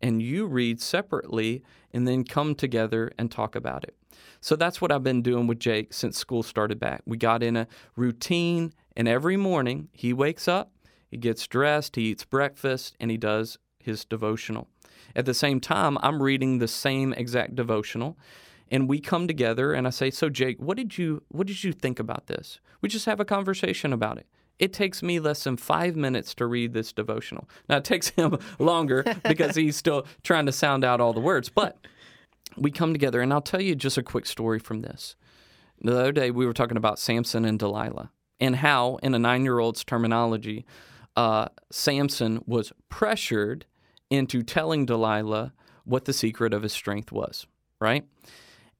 and 0.00 0.22
you 0.22 0.46
read 0.46 0.80
separately 0.80 1.62
and 1.92 2.06
then 2.06 2.24
come 2.24 2.54
together 2.54 3.10
and 3.18 3.30
talk 3.30 3.54
about 3.54 3.84
it. 3.84 3.96
So 4.40 4.56
that's 4.56 4.80
what 4.80 4.92
I've 4.92 5.02
been 5.02 5.22
doing 5.22 5.46
with 5.46 5.60
Jake 5.60 5.92
since 5.92 6.18
school 6.18 6.42
started 6.42 6.78
back. 6.78 7.02
We 7.06 7.16
got 7.16 7.42
in 7.42 7.56
a 7.56 7.66
routine, 7.96 8.72
and 8.96 9.06
every 9.08 9.36
morning 9.36 9.88
he 9.92 10.12
wakes 10.12 10.48
up, 10.48 10.72
he 11.08 11.16
gets 11.16 11.46
dressed, 11.46 11.96
he 11.96 12.02
eats 12.10 12.24
breakfast, 12.24 12.96
and 13.00 13.10
he 13.10 13.16
does 13.16 13.58
his 13.78 14.04
devotional. 14.04 14.68
At 15.16 15.26
the 15.26 15.34
same 15.34 15.60
time, 15.60 15.98
I'm 16.02 16.22
reading 16.22 16.58
the 16.58 16.68
same 16.68 17.12
exact 17.12 17.56
devotional, 17.56 18.16
and 18.70 18.88
we 18.88 19.00
come 19.00 19.26
together 19.26 19.72
and 19.72 19.86
I 19.86 19.90
say, 19.90 20.10
"So 20.10 20.28
Jake, 20.28 20.60
what 20.60 20.76
did 20.76 20.96
you 20.96 21.22
what 21.28 21.46
did 21.46 21.64
you 21.64 21.72
think 21.72 21.98
about 21.98 22.28
this?" 22.28 22.60
We 22.80 22.88
just 22.88 23.06
have 23.06 23.20
a 23.20 23.24
conversation 23.24 23.92
about 23.92 24.18
it. 24.18 24.26
It 24.60 24.72
takes 24.74 25.02
me 25.02 25.18
less 25.18 25.42
than 25.44 25.56
five 25.56 25.96
minutes 25.96 26.34
to 26.34 26.46
read 26.46 26.74
this 26.74 26.92
devotional. 26.92 27.48
Now, 27.68 27.78
it 27.78 27.84
takes 27.84 28.08
him 28.16 28.38
longer 28.58 29.04
because 29.24 29.56
he's 29.56 29.76
still 29.76 30.06
trying 30.22 30.46
to 30.46 30.52
sound 30.52 30.84
out 30.84 31.00
all 31.00 31.12
the 31.12 31.20
words, 31.20 31.48
but 31.48 31.78
we 32.56 32.70
come 32.70 32.92
together, 32.92 33.20
and 33.20 33.32
I'll 33.32 33.40
tell 33.40 33.60
you 33.60 33.74
just 33.74 33.98
a 33.98 34.02
quick 34.02 34.26
story 34.26 34.58
from 34.58 34.82
this. 34.82 35.16
The 35.82 35.98
other 35.98 36.12
day, 36.12 36.30
we 36.30 36.46
were 36.46 36.52
talking 36.52 36.76
about 36.76 36.98
Samson 36.98 37.44
and 37.44 37.58
Delilah 37.58 38.10
and 38.38 38.56
how, 38.56 38.96
in 39.02 39.14
a 39.14 39.18
nine 39.18 39.44
year 39.44 39.58
old's 39.58 39.84
terminology, 39.84 40.66
uh, 41.16 41.48
Samson 41.70 42.42
was 42.46 42.72
pressured 42.88 43.66
into 44.10 44.42
telling 44.42 44.86
Delilah 44.86 45.52
what 45.84 46.04
the 46.04 46.12
secret 46.12 46.52
of 46.52 46.62
his 46.62 46.72
strength 46.72 47.12
was, 47.12 47.46
right? 47.80 48.04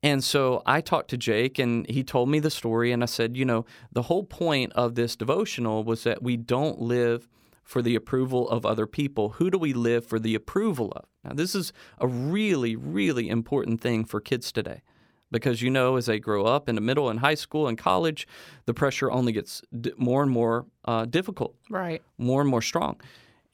And 0.03 0.25
so 0.25 0.63
I 0.65 0.81
talked 0.81 1.11
to 1.11 1.17
Jake 1.17 1.59
and 1.59 1.89
he 1.89 2.03
told 2.03 2.29
me 2.29 2.39
the 2.39 2.51
story. 2.51 2.93
And 2.93 3.03
I 3.03 3.07
said, 3.07 3.37
you 3.37 3.45
know, 3.45 3.67
the 3.93 4.03
whole 4.03 4.25
point 4.25 4.73
of 4.73 4.95
this 4.95 5.15
devotional 5.17 5.85
was 5.85 6.05
that 6.05 6.23
we 6.23 6.37
don't 6.37 6.81
live 6.81 7.29
for 7.71 7.83
the 7.83 7.95
approval 7.95 8.51
of 8.51 8.67
other 8.67 8.85
people. 8.85 9.29
Who 9.39 9.49
do 9.49 9.57
we 9.57 9.73
live 9.73 10.05
for 10.05 10.19
the 10.19 10.35
approval 10.35 10.91
of? 10.97 11.05
Now, 11.23 11.35
this 11.35 11.55
is 11.55 11.73
a 11.99 12.09
really, 12.09 12.75
really 12.75 13.29
important 13.29 13.81
thing 13.81 14.05
for 14.05 14.21
kids 14.21 14.51
today 14.51 14.83
because 15.31 15.63
you 15.63 15.71
know, 15.71 15.95
as 15.95 16.07
they 16.07 16.19
grow 16.19 16.47
up 16.47 16.69
in 16.69 16.75
the 16.75 16.81
middle 16.81 17.09
and 17.09 17.21
high 17.21 17.37
school 17.37 17.69
and 17.69 17.79
college, 17.79 18.27
the 18.67 18.75
pressure 18.75 19.09
only 19.09 19.31
gets 19.31 19.63
d- 19.81 19.93
more 19.97 20.21
and 20.25 20.33
more 20.33 20.67
uh, 20.85 21.05
difficult, 21.05 21.55
right? 21.71 22.03
More 22.19 22.41
and 22.41 22.51
more 22.51 22.61
strong. 22.61 23.01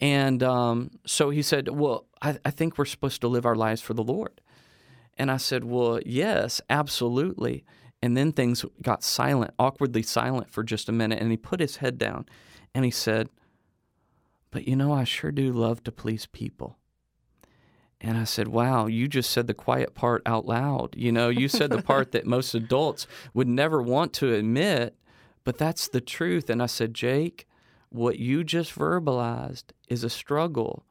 And 0.01 0.43
um, 0.43 0.93
so 1.05 1.29
he 1.29 1.43
said, 1.43 1.69
Well, 1.69 2.07
I, 2.23 2.39
I 2.43 2.51
think 2.51 2.79
we're 2.79 2.87
supposed 2.87 3.21
to 3.21 3.29
live 3.29 3.45
our 3.45 3.55
lives 3.55 3.83
for 3.83 3.93
the 3.93 4.03
Lord. 4.03 4.41
And 5.19 5.31
I 5.31 5.37
said, 5.37 5.63
Well, 5.63 6.01
yes, 6.07 6.63
absolutely. 6.71 7.67
And 8.01 8.17
then 8.17 8.33
things 8.33 8.65
got 8.81 9.05
silent, 9.05 9.53
awkwardly 9.59 10.03
silent 10.03 10.51
for 10.51 10.63
just 10.63 10.89
a 10.89 10.93
minute. 10.93 11.21
And 11.21 11.31
he 11.31 11.37
put 11.37 11.61
his 11.61 11.77
head 11.77 11.99
down 11.99 12.25
and 12.75 12.83
he 12.87 12.91
said, 12.91 13.29
But 14.51 14.67
you 14.69 14.77
know, 14.77 14.93
I 14.93 15.05
sure 15.05 15.33
do 15.33 15.53
love 15.53 15.83
to 15.85 15.93
please 15.93 16.27
people. 16.27 16.79
And 18.01 18.17
I 18.19 18.25
said, 18.25 18.49
Wow, 18.49 18.87
you 18.87 19.09
just 19.09 19.31
said 19.31 19.47
the 19.47 19.55
quiet 19.55 19.95
part 19.95 20.23
out 20.27 20.47
loud. 20.47 20.95
You 20.97 21.13
know, 21.13 21.29
you 21.29 21.49
said 21.49 21.71
the 21.71 21.83
part 21.83 22.13
that 22.13 22.27
most 22.27 22.55
adults 22.55 23.07
would 23.35 23.49
never 23.49 23.81
want 23.83 24.13
to 24.15 24.35
admit, 24.35 24.97
but 25.45 25.59
that's 25.59 25.89
the 25.89 26.01
truth. 26.01 26.51
And 26.51 26.63
I 26.63 26.67
said, 26.67 26.95
Jake, 26.95 27.47
what 27.89 28.19
you 28.19 28.45
just 28.45 28.75
verbalized 28.75 29.73
is 29.89 30.05
a 30.05 30.11
struggle 30.11 30.85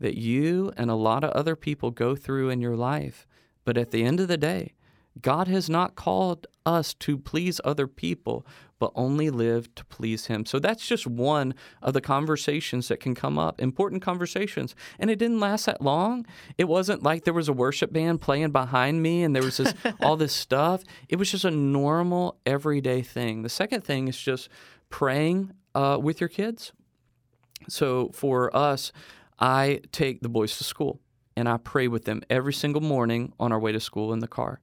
that 0.00 0.16
you 0.16 0.72
and 0.76 0.90
a 0.90 0.94
lot 0.94 1.24
of 1.24 1.30
other 1.30 1.56
people 1.56 1.90
go 1.90 2.14
through 2.14 2.50
in 2.50 2.60
your 2.60 2.76
life. 2.76 3.26
But 3.64 3.76
at 3.76 3.90
the 3.90 4.04
end 4.04 4.20
of 4.20 4.28
the 4.28 4.36
day, 4.36 4.74
God 5.20 5.48
has 5.48 5.68
not 5.68 5.94
called 5.94 6.46
us 6.66 6.94
to 6.94 7.18
please 7.18 7.60
other 7.64 7.86
people, 7.86 8.46
but 8.78 8.92
only 8.94 9.30
live 9.30 9.74
to 9.74 9.84
please 9.86 10.26
Him. 10.26 10.44
So 10.44 10.58
that's 10.58 10.86
just 10.86 11.06
one 11.06 11.54
of 11.82 11.94
the 11.94 12.00
conversations 12.00 12.88
that 12.88 13.00
can 13.00 13.14
come 13.14 13.38
up, 13.38 13.60
important 13.60 14.02
conversations. 14.02 14.74
And 14.98 15.10
it 15.10 15.18
didn't 15.18 15.40
last 15.40 15.66
that 15.66 15.82
long. 15.82 16.26
It 16.56 16.68
wasn't 16.68 17.02
like 17.02 17.24
there 17.24 17.34
was 17.34 17.48
a 17.48 17.52
worship 17.52 17.92
band 17.92 18.20
playing 18.20 18.50
behind 18.50 19.02
me 19.02 19.22
and 19.22 19.34
there 19.34 19.42
was 19.42 19.56
this, 19.56 19.74
all 20.00 20.16
this 20.16 20.34
stuff. 20.34 20.82
It 21.08 21.16
was 21.16 21.30
just 21.30 21.44
a 21.44 21.50
normal, 21.50 22.38
everyday 22.46 23.02
thing. 23.02 23.42
The 23.42 23.48
second 23.48 23.82
thing 23.82 24.08
is 24.08 24.18
just 24.18 24.48
praying 24.90 25.52
uh, 25.74 25.98
with 26.00 26.20
your 26.20 26.28
kids. 26.28 26.72
So 27.68 28.10
for 28.14 28.54
us, 28.56 28.92
I 29.38 29.80
take 29.92 30.20
the 30.20 30.28
boys 30.28 30.56
to 30.58 30.64
school 30.64 31.00
and 31.36 31.48
I 31.48 31.56
pray 31.56 31.88
with 31.88 32.04
them 32.04 32.22
every 32.28 32.52
single 32.52 32.82
morning 32.82 33.32
on 33.38 33.52
our 33.52 33.58
way 33.58 33.72
to 33.72 33.80
school 33.80 34.12
in 34.12 34.18
the 34.18 34.28
car 34.28 34.60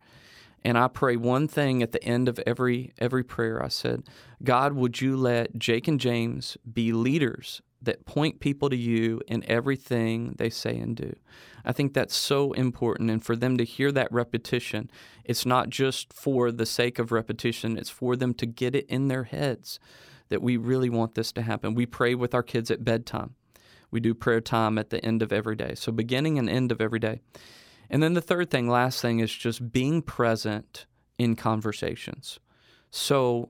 and 0.65 0.79
I 0.79 0.87
pray 0.87 1.15
one 1.15 1.47
thing 1.47 1.83
at 1.83 1.91
the 1.91 2.03
end 2.03 2.27
of 2.27 2.39
every 2.39 2.91
every 2.97 3.23
prayer. 3.23 3.63
I 3.63 3.67
said, 3.67 4.03
God, 4.43 4.73
would 4.73 4.99
you 4.99 5.15
let 5.15 5.59
Jake 5.59 5.87
and 5.87 5.99
James 5.99 6.57
be 6.73 6.91
leaders 6.91 7.61
that 7.83 8.07
point 8.07 8.39
people 8.39 8.71
to 8.71 8.75
you 8.75 9.21
in 9.27 9.43
everything 9.47 10.33
they 10.39 10.49
say 10.49 10.75
and 10.75 10.95
do? 10.95 11.15
I 11.63 11.71
think 11.71 11.93
that's 11.93 12.15
so 12.15 12.51
important. 12.53 13.11
And 13.11 13.23
for 13.23 13.35
them 13.35 13.57
to 13.57 13.63
hear 13.63 13.91
that 13.91 14.11
repetition, 14.11 14.89
it's 15.23 15.45
not 15.45 15.69
just 15.69 16.11
for 16.11 16.51
the 16.51 16.65
sake 16.65 16.97
of 16.97 17.11
repetition, 17.11 17.77
it's 17.77 17.91
for 17.91 18.15
them 18.15 18.33
to 18.33 18.47
get 18.47 18.75
it 18.75 18.87
in 18.87 19.07
their 19.07 19.25
heads 19.25 19.79
that 20.29 20.41
we 20.41 20.57
really 20.57 20.89
want 20.89 21.13
this 21.13 21.31
to 21.33 21.43
happen. 21.43 21.75
We 21.75 21.85
pray 21.85 22.15
with 22.15 22.33
our 22.33 22.43
kids 22.43 22.71
at 22.71 22.83
bedtime. 22.83 23.35
We 23.91 23.99
do 23.99 24.15
prayer 24.15 24.41
time 24.41 24.79
at 24.79 24.89
the 24.89 25.03
end 25.05 25.21
of 25.21 25.31
every 25.31 25.55
day. 25.55 25.75
So, 25.75 25.91
beginning 25.91 26.39
and 26.39 26.49
end 26.49 26.71
of 26.71 26.81
every 26.81 26.99
day. 26.99 27.21
And 27.89 28.01
then 28.01 28.13
the 28.13 28.21
third 28.21 28.49
thing, 28.49 28.67
last 28.67 29.01
thing, 29.01 29.19
is 29.19 29.33
just 29.33 29.71
being 29.71 30.01
present 30.01 30.85
in 31.17 31.35
conversations. 31.35 32.39
So, 32.89 33.49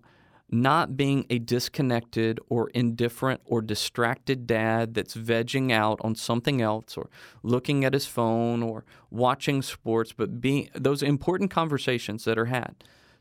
not 0.49 0.95
being 0.95 1.25
a 1.29 1.39
disconnected 1.39 2.39
or 2.49 2.69
indifferent 2.69 3.41
or 3.45 3.61
distracted 3.61 4.45
dad 4.45 4.93
that's 4.93 5.15
vegging 5.15 5.71
out 5.71 5.99
on 6.01 6.13
something 6.13 6.61
else 6.61 6.95
or 6.95 7.09
looking 7.41 7.83
at 7.83 7.93
his 7.93 8.05
phone 8.05 8.61
or 8.61 8.85
watching 9.09 9.63
sports, 9.63 10.13
but 10.13 10.39
being 10.39 10.69
those 10.75 11.01
important 11.01 11.49
conversations 11.49 12.25
that 12.25 12.37
are 12.37 12.45
had, 12.45 12.75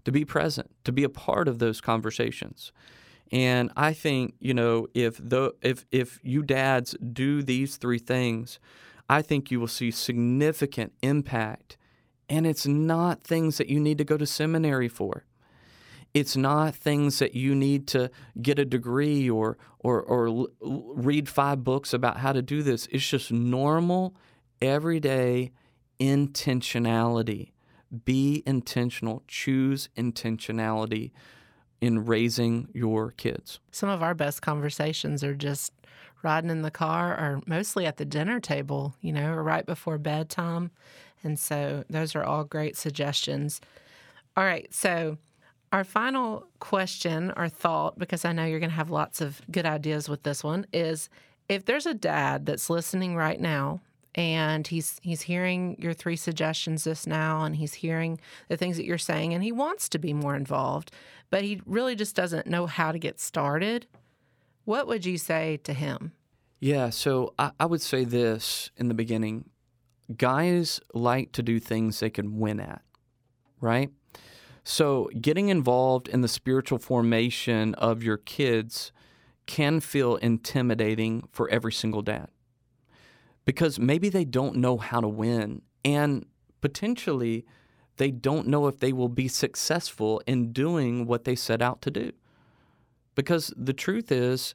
to 0.04 0.12
be 0.12 0.24
present, 0.24 0.70
to 0.84 0.92
be 0.92 1.02
a 1.02 1.08
part 1.08 1.48
of 1.48 1.58
those 1.58 1.80
conversations. 1.80 2.72
And 3.32 3.72
I 3.74 3.94
think, 3.94 4.34
you 4.38 4.54
know, 4.54 4.86
if 4.94 5.16
the 5.16 5.54
if 5.62 5.86
if 5.90 6.20
you 6.22 6.42
dads 6.42 6.94
do 7.12 7.42
these 7.42 7.76
three 7.76 7.98
things, 7.98 8.58
I 9.08 9.22
think 9.22 9.50
you 9.50 9.60
will 9.60 9.68
see 9.68 9.90
significant 9.90 10.92
impact. 11.02 11.76
And 12.28 12.46
it's 12.46 12.66
not 12.66 13.22
things 13.22 13.58
that 13.58 13.68
you 13.68 13.78
need 13.78 13.98
to 13.98 14.04
go 14.04 14.16
to 14.16 14.26
seminary 14.26 14.88
for. 14.88 15.24
It's 16.14 16.36
not 16.36 16.74
things 16.74 17.18
that 17.18 17.34
you 17.34 17.54
need 17.54 17.86
to 17.88 18.10
get 18.40 18.58
a 18.58 18.64
degree 18.64 19.28
or, 19.28 19.58
or, 19.80 20.00
or 20.00 20.48
read 20.60 21.28
five 21.28 21.64
books 21.64 21.92
about 21.92 22.18
how 22.18 22.32
to 22.32 22.40
do 22.40 22.62
this. 22.62 22.86
It's 22.92 23.06
just 23.06 23.32
normal, 23.32 24.14
everyday 24.62 25.50
intentionality. 26.00 27.50
Be 28.04 28.42
intentional, 28.46 29.22
choose 29.26 29.88
intentionality 29.96 31.10
in 31.80 32.04
raising 32.06 32.68
your 32.72 33.10
kids. 33.10 33.60
Some 33.70 33.88
of 33.88 34.02
our 34.02 34.14
best 34.14 34.40
conversations 34.40 35.22
are 35.22 35.34
just 35.34 35.72
riding 36.24 36.50
in 36.50 36.62
the 36.62 36.70
car 36.70 37.12
or 37.12 37.40
mostly 37.46 37.86
at 37.86 37.96
the 37.96 38.04
dinner 38.04 38.40
table, 38.40 38.94
you 39.00 39.12
know, 39.12 39.32
or 39.32 39.42
right 39.42 39.64
before 39.64 39.98
bedtime. 39.98 40.70
And 41.22 41.38
so 41.38 41.84
those 41.88 42.14
are 42.14 42.24
all 42.24 42.44
great 42.44 42.76
suggestions. 42.76 43.60
All 44.36 44.44
right. 44.44 44.72
So, 44.74 45.18
our 45.72 45.84
final 45.84 46.46
question 46.60 47.32
or 47.36 47.48
thought, 47.48 47.98
because 47.98 48.24
I 48.24 48.32
know 48.32 48.44
you're 48.44 48.60
going 48.60 48.70
to 48.70 48.76
have 48.76 48.90
lots 48.90 49.20
of 49.20 49.40
good 49.50 49.66
ideas 49.66 50.08
with 50.08 50.22
this 50.22 50.44
one, 50.44 50.66
is 50.72 51.08
if 51.48 51.64
there's 51.64 51.86
a 51.86 51.94
dad 51.94 52.46
that's 52.46 52.70
listening 52.70 53.16
right 53.16 53.40
now 53.40 53.80
and 54.14 54.66
he's 54.66 55.00
he's 55.02 55.22
hearing 55.22 55.76
your 55.78 55.92
three 55.92 56.16
suggestions 56.16 56.84
just 56.84 57.06
now 57.06 57.42
and 57.44 57.56
he's 57.56 57.74
hearing 57.74 58.20
the 58.48 58.56
things 58.56 58.76
that 58.76 58.84
you're 58.84 58.98
saying 58.98 59.34
and 59.34 59.42
he 59.42 59.52
wants 59.52 59.88
to 59.88 59.98
be 59.98 60.12
more 60.12 60.36
involved 60.36 60.90
but 61.30 61.42
he 61.42 61.60
really 61.66 61.96
just 61.96 62.14
doesn't 62.14 62.46
know 62.46 62.66
how 62.66 62.92
to 62.92 62.98
get 62.98 63.18
started 63.18 63.86
what 64.64 64.86
would 64.86 65.04
you 65.04 65.18
say 65.18 65.58
to 65.64 65.72
him? 65.72 66.12
Yeah, 66.60 66.90
so 66.90 67.34
I, 67.38 67.52
I 67.60 67.66
would 67.66 67.82
say 67.82 68.04
this 68.04 68.70
in 68.76 68.88
the 68.88 68.94
beginning 68.94 69.50
guys 70.16 70.80
like 70.92 71.32
to 71.32 71.42
do 71.42 71.58
things 71.58 72.00
they 72.00 72.10
can 72.10 72.38
win 72.38 72.60
at, 72.60 72.82
right? 73.60 73.90
So, 74.62 75.10
getting 75.20 75.50
involved 75.50 76.08
in 76.08 76.22
the 76.22 76.28
spiritual 76.28 76.78
formation 76.78 77.74
of 77.74 78.02
your 78.02 78.16
kids 78.16 78.92
can 79.46 79.80
feel 79.80 80.16
intimidating 80.16 81.28
for 81.30 81.50
every 81.50 81.72
single 81.72 82.00
dad 82.00 82.28
because 83.44 83.78
maybe 83.78 84.08
they 84.08 84.24
don't 84.24 84.56
know 84.56 84.78
how 84.78 85.00
to 85.00 85.08
win 85.08 85.60
and 85.84 86.24
potentially 86.62 87.44
they 87.98 88.10
don't 88.10 88.46
know 88.46 88.66
if 88.66 88.80
they 88.80 88.92
will 88.92 89.10
be 89.10 89.28
successful 89.28 90.22
in 90.26 90.52
doing 90.52 91.06
what 91.06 91.24
they 91.24 91.34
set 91.36 91.60
out 91.60 91.82
to 91.82 91.90
do. 91.90 92.12
Because 93.14 93.52
the 93.56 93.72
truth 93.72 94.10
is, 94.10 94.54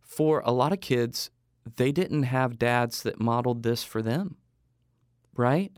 for 0.00 0.40
a 0.44 0.52
lot 0.52 0.72
of 0.72 0.80
kids, 0.80 1.30
they 1.76 1.92
didn't 1.92 2.24
have 2.24 2.58
dads 2.58 3.02
that 3.02 3.20
modeled 3.20 3.62
this 3.62 3.84
for 3.84 4.02
them, 4.02 4.36
right? 5.36 5.72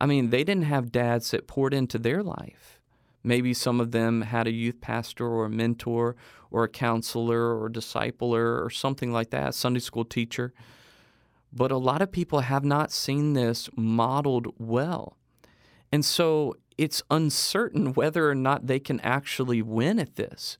I 0.00 0.06
mean, 0.06 0.30
they 0.30 0.44
didn't 0.44 0.64
have 0.64 0.92
dads 0.92 1.30
that 1.30 1.46
poured 1.46 1.74
into 1.74 1.98
their 1.98 2.22
life. 2.22 2.80
Maybe 3.22 3.54
some 3.54 3.80
of 3.80 3.92
them 3.92 4.22
had 4.22 4.46
a 4.46 4.52
youth 4.52 4.80
pastor 4.80 5.26
or 5.26 5.46
a 5.46 5.50
mentor 5.50 6.14
or 6.50 6.64
a 6.64 6.68
counselor 6.68 7.56
or 7.56 7.66
a 7.66 7.72
discipler 7.72 8.62
or 8.62 8.70
something 8.70 9.12
like 9.12 9.30
that, 9.30 9.54
Sunday 9.54 9.80
school 9.80 10.04
teacher. 10.04 10.52
But 11.52 11.70
a 11.70 11.78
lot 11.78 12.02
of 12.02 12.12
people 12.12 12.40
have 12.40 12.64
not 12.64 12.92
seen 12.92 13.32
this 13.32 13.70
modeled 13.76 14.52
well. 14.58 15.16
And 15.90 16.04
so 16.04 16.56
it's 16.76 17.02
uncertain 17.10 17.94
whether 17.94 18.28
or 18.28 18.34
not 18.34 18.66
they 18.66 18.80
can 18.80 19.00
actually 19.00 19.62
win 19.62 19.98
at 19.98 20.16
this. 20.16 20.58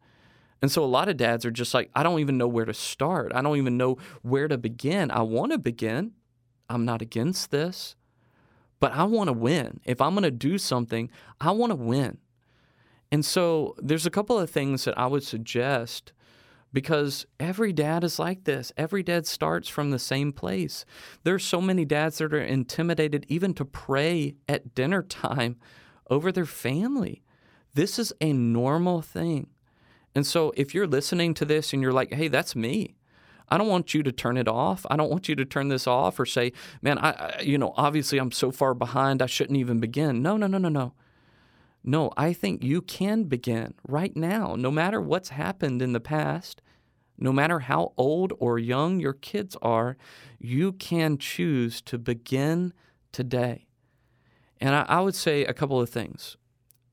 And 0.62 0.70
so 0.70 0.82
a 0.82 0.86
lot 0.86 1.08
of 1.08 1.16
dads 1.16 1.44
are 1.44 1.50
just 1.50 1.74
like, 1.74 1.90
I 1.94 2.02
don't 2.02 2.20
even 2.20 2.38
know 2.38 2.48
where 2.48 2.64
to 2.64 2.74
start. 2.74 3.32
I 3.34 3.42
don't 3.42 3.58
even 3.58 3.76
know 3.76 3.98
where 4.22 4.48
to 4.48 4.56
begin. 4.56 5.10
I 5.10 5.22
want 5.22 5.52
to 5.52 5.58
begin. 5.58 6.12
I'm 6.68 6.84
not 6.84 7.02
against 7.02 7.50
this, 7.50 7.96
but 8.80 8.92
I 8.92 9.04
want 9.04 9.28
to 9.28 9.34
win. 9.34 9.80
If 9.84 10.00
I'm 10.00 10.14
going 10.14 10.22
to 10.22 10.30
do 10.30 10.56
something, 10.56 11.10
I 11.40 11.50
want 11.50 11.70
to 11.70 11.76
win. 11.76 12.18
And 13.12 13.24
so 13.24 13.76
there's 13.78 14.06
a 14.06 14.10
couple 14.10 14.38
of 14.38 14.50
things 14.50 14.84
that 14.84 14.98
I 14.98 15.06
would 15.06 15.22
suggest 15.22 16.12
because 16.72 17.26
every 17.38 17.72
dad 17.72 18.02
is 18.02 18.18
like 18.18 18.44
this. 18.44 18.72
Every 18.76 19.04
dad 19.04 19.26
starts 19.26 19.68
from 19.68 19.90
the 19.90 19.98
same 19.98 20.32
place. 20.32 20.84
There's 21.22 21.44
so 21.44 21.60
many 21.60 21.84
dads 21.84 22.18
that 22.18 22.34
are 22.34 22.40
intimidated 22.40 23.24
even 23.28 23.54
to 23.54 23.64
pray 23.64 24.34
at 24.48 24.74
dinner 24.74 25.02
time 25.08 25.56
over 26.10 26.32
their 26.32 26.44
family. 26.44 27.22
This 27.74 27.98
is 27.98 28.12
a 28.20 28.32
normal 28.32 29.00
thing. 29.00 29.48
And 30.14 30.26
so 30.26 30.52
if 30.56 30.74
you're 30.74 30.86
listening 30.86 31.34
to 31.34 31.44
this 31.44 31.72
and 31.72 31.82
you're 31.82 31.92
like, 31.92 32.12
hey, 32.12 32.28
that's 32.28 32.54
me. 32.54 32.96
I 33.48 33.58
don't 33.58 33.68
want 33.68 33.92
you 33.92 34.02
to 34.02 34.12
turn 34.12 34.36
it 34.36 34.48
off. 34.48 34.86
I 34.90 34.96
don't 34.96 35.10
want 35.10 35.28
you 35.28 35.34
to 35.36 35.44
turn 35.44 35.68
this 35.68 35.86
off 35.86 36.18
or 36.18 36.24
say, 36.24 36.52
man, 36.80 36.98
I, 36.98 37.10
I, 37.10 37.40
you 37.42 37.58
know, 37.58 37.74
obviously 37.76 38.18
I'm 38.18 38.32
so 38.32 38.50
far 38.50 38.74
behind, 38.74 39.20
I 39.20 39.26
shouldn't 39.26 39.58
even 39.58 39.80
begin. 39.80 40.22
No, 40.22 40.36
no, 40.36 40.46
no, 40.46 40.58
no, 40.58 40.68
no. 40.68 40.94
No, 41.86 42.10
I 42.16 42.32
think 42.32 42.64
you 42.64 42.80
can 42.80 43.24
begin 43.24 43.74
right 43.86 44.16
now, 44.16 44.56
no 44.56 44.70
matter 44.70 45.00
what's 45.02 45.28
happened 45.28 45.82
in 45.82 45.92
the 45.92 46.00
past, 46.00 46.62
no 47.18 47.30
matter 47.30 47.60
how 47.60 47.92
old 47.98 48.32
or 48.38 48.58
young 48.58 49.00
your 49.00 49.12
kids 49.12 49.56
are, 49.60 49.98
you 50.38 50.72
can 50.72 51.18
choose 51.18 51.82
to 51.82 51.98
begin 51.98 52.72
today. 53.12 53.66
And 54.60 54.74
I, 54.74 54.86
I, 54.88 55.00
would 55.02 55.14
say 55.14 55.44
a 55.44 55.52
couple 55.52 55.78
of 55.78 55.90
things. 55.90 56.38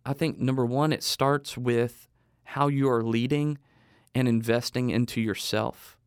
I 0.06 0.12
think 0.12 0.40
number 0.40 0.66
one, 0.66 0.92
it 0.92 1.04
starts 1.04 1.58
with 1.58 2.10
how 2.52 2.68
you 2.68 2.90
are 2.90 3.02
leading 3.02 3.58
and 4.14 4.28
investing 4.28 4.90
into 4.90 5.22
yourself. 5.22 5.98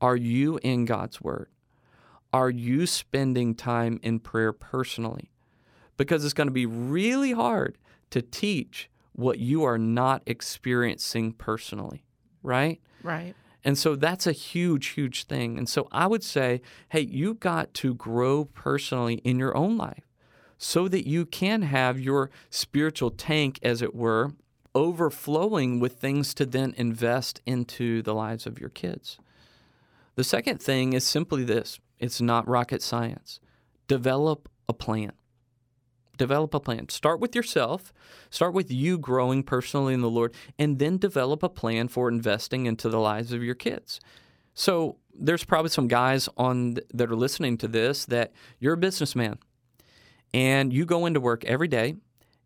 Are 0.00 0.16
you 0.16 0.58
in 0.64 0.86
God's 0.86 1.20
Word? 1.20 1.48
Are 2.32 2.50
you 2.50 2.86
spending 2.86 3.54
time 3.54 4.00
in 4.02 4.18
prayer 4.18 4.52
personally? 4.52 5.30
Because 5.96 6.24
it's 6.24 6.34
going 6.34 6.48
to 6.48 6.52
be 6.52 6.66
really 6.66 7.32
hard 7.32 7.78
to 8.10 8.22
teach 8.22 8.90
what 9.12 9.38
you 9.38 9.62
are 9.62 9.78
not 9.78 10.22
experiencing 10.26 11.32
personally, 11.32 12.02
right? 12.42 12.80
Right. 13.04 13.34
And 13.62 13.78
so 13.78 13.94
that's 13.94 14.26
a 14.26 14.32
huge, 14.32 14.88
huge 14.88 15.24
thing. 15.24 15.58
And 15.58 15.68
so 15.68 15.86
I 15.92 16.08
would 16.08 16.24
say, 16.24 16.60
hey, 16.88 17.02
you 17.02 17.34
got 17.34 17.72
to 17.74 17.94
grow 17.94 18.46
personally 18.46 19.16
in 19.22 19.38
your 19.38 19.56
own 19.56 19.76
life 19.76 20.08
so 20.58 20.88
that 20.88 21.06
you 21.06 21.24
can 21.24 21.62
have 21.62 22.00
your 22.00 22.30
spiritual 22.50 23.10
tank, 23.10 23.60
as 23.62 23.80
it 23.80 23.94
were, 23.94 24.32
overflowing 24.74 25.80
with 25.80 25.94
things 25.94 26.34
to 26.34 26.46
then 26.46 26.74
invest 26.76 27.40
into 27.46 28.02
the 28.02 28.14
lives 28.14 28.46
of 28.46 28.58
your 28.58 28.70
kids. 28.70 29.18
The 30.14 30.24
second 30.24 30.60
thing 30.60 30.92
is 30.92 31.04
simply 31.04 31.44
this 31.44 31.80
it's 31.98 32.20
not 32.20 32.48
rocket 32.48 32.82
science. 32.82 33.40
Develop 33.88 34.48
a 34.68 34.72
plan. 34.72 35.12
Develop 36.18 36.54
a 36.54 36.60
plan. 36.60 36.88
Start 36.88 37.20
with 37.20 37.34
yourself, 37.34 37.92
start 38.30 38.54
with 38.54 38.70
you 38.70 38.98
growing 38.98 39.42
personally 39.42 39.94
in 39.94 40.02
the 40.02 40.10
Lord, 40.10 40.34
and 40.58 40.78
then 40.78 40.98
develop 40.98 41.42
a 41.42 41.48
plan 41.48 41.88
for 41.88 42.08
investing 42.08 42.66
into 42.66 42.88
the 42.88 43.00
lives 43.00 43.32
of 43.32 43.42
your 43.42 43.54
kids. 43.54 44.00
So, 44.54 44.98
there's 45.14 45.44
probably 45.44 45.70
some 45.70 45.88
guys 45.88 46.28
on 46.36 46.78
that 46.92 47.10
are 47.10 47.16
listening 47.16 47.58
to 47.58 47.68
this 47.68 48.06
that 48.06 48.32
you're 48.58 48.74
a 48.74 48.78
businessman 48.78 49.38
and 50.32 50.72
you 50.72 50.86
go 50.86 51.06
into 51.06 51.20
work 51.20 51.44
every 51.44 51.68
day 51.68 51.96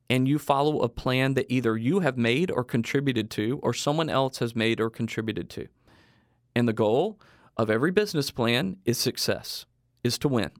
and 0.08 0.28
you 0.28 0.38
follow 0.38 0.80
a 0.80 0.88
plan 0.88 1.34
that 1.34 1.46
either 1.48 1.76
you 1.76 2.00
have 2.00 2.16
made 2.16 2.50
or 2.50 2.64
contributed 2.64 3.30
to 3.32 3.58
or 3.62 3.74
someone 3.74 4.08
else 4.08 4.38
has 4.38 4.54
made 4.54 4.80
or 4.80 4.90
contributed 4.90 5.50
to. 5.50 5.66
And 6.54 6.68
the 6.68 6.72
goal 6.72 7.20
of 7.56 7.70
every 7.70 7.90
business 7.90 8.30
plan 8.30 8.76
is 8.84 8.98
success, 8.98 9.66
is 10.04 10.18
to 10.18 10.28
win. 10.28 10.50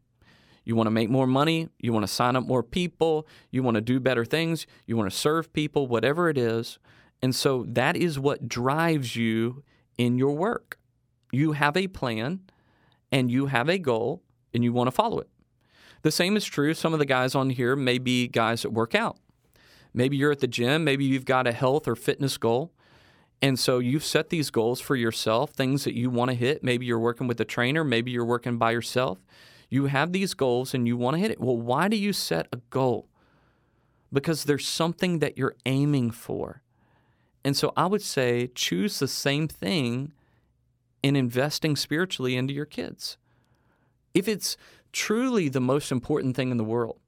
You 0.64 0.74
want 0.74 0.88
to 0.88 0.92
make 0.92 1.08
more 1.08 1.28
money, 1.28 1.68
you 1.78 1.92
want 1.92 2.02
to 2.02 2.12
sign 2.12 2.34
up 2.34 2.44
more 2.44 2.64
people, 2.64 3.28
you 3.50 3.62
want 3.62 3.76
to 3.76 3.80
do 3.80 4.00
better 4.00 4.24
things, 4.24 4.66
you 4.84 4.96
want 4.96 5.08
to 5.10 5.16
serve 5.16 5.52
people, 5.52 5.86
whatever 5.86 6.28
it 6.28 6.36
is. 6.36 6.78
And 7.22 7.34
so 7.34 7.64
that 7.68 7.96
is 7.96 8.18
what 8.18 8.48
drives 8.48 9.14
you 9.14 9.62
in 9.96 10.18
your 10.18 10.36
work. 10.36 10.78
You 11.32 11.52
have 11.52 11.76
a 11.76 11.86
plan 11.86 12.40
and 13.12 13.30
you 13.30 13.46
have 13.46 13.68
a 13.68 13.78
goal 13.78 14.22
and 14.52 14.64
you 14.64 14.72
want 14.72 14.88
to 14.88 14.92
follow 14.92 15.20
it. 15.20 15.28
The 16.02 16.10
same 16.10 16.36
is 16.36 16.44
true. 16.44 16.74
Some 16.74 16.92
of 16.92 16.98
the 16.98 17.06
guys 17.06 17.34
on 17.34 17.50
here 17.50 17.76
may 17.76 17.98
be 17.98 18.26
guys 18.26 18.62
that 18.62 18.70
work 18.70 18.94
out. 18.94 19.18
Maybe 19.96 20.18
you're 20.18 20.30
at 20.30 20.40
the 20.40 20.46
gym, 20.46 20.84
maybe 20.84 21.06
you've 21.06 21.24
got 21.24 21.46
a 21.46 21.52
health 21.52 21.88
or 21.88 21.96
fitness 21.96 22.36
goal. 22.36 22.70
And 23.40 23.58
so 23.58 23.78
you've 23.78 24.04
set 24.04 24.28
these 24.28 24.50
goals 24.50 24.78
for 24.78 24.94
yourself, 24.94 25.50
things 25.50 25.84
that 25.84 25.96
you 25.96 26.10
want 26.10 26.30
to 26.30 26.36
hit. 26.36 26.62
Maybe 26.62 26.84
you're 26.84 26.98
working 26.98 27.26
with 27.26 27.40
a 27.40 27.46
trainer, 27.46 27.82
maybe 27.82 28.10
you're 28.10 28.24
working 28.24 28.58
by 28.58 28.72
yourself. 28.72 29.18
You 29.70 29.86
have 29.86 30.12
these 30.12 30.34
goals 30.34 30.74
and 30.74 30.86
you 30.86 30.98
want 30.98 31.16
to 31.16 31.20
hit 31.20 31.30
it. 31.30 31.40
Well, 31.40 31.56
why 31.56 31.88
do 31.88 31.96
you 31.96 32.12
set 32.12 32.46
a 32.52 32.58
goal? 32.68 33.08
Because 34.12 34.44
there's 34.44 34.66
something 34.66 35.18
that 35.20 35.38
you're 35.38 35.56
aiming 35.64 36.10
for. 36.10 36.62
And 37.42 37.56
so 37.56 37.72
I 37.74 37.86
would 37.86 38.02
say 38.02 38.50
choose 38.54 38.98
the 38.98 39.08
same 39.08 39.48
thing 39.48 40.12
in 41.02 41.16
investing 41.16 41.74
spiritually 41.74 42.36
into 42.36 42.52
your 42.52 42.66
kids. 42.66 43.16
If 44.12 44.28
it's 44.28 44.58
truly 44.92 45.48
the 45.48 45.60
most 45.60 45.90
important 45.90 46.36
thing 46.36 46.50
in 46.50 46.58
the 46.58 46.64
world 46.64 47.00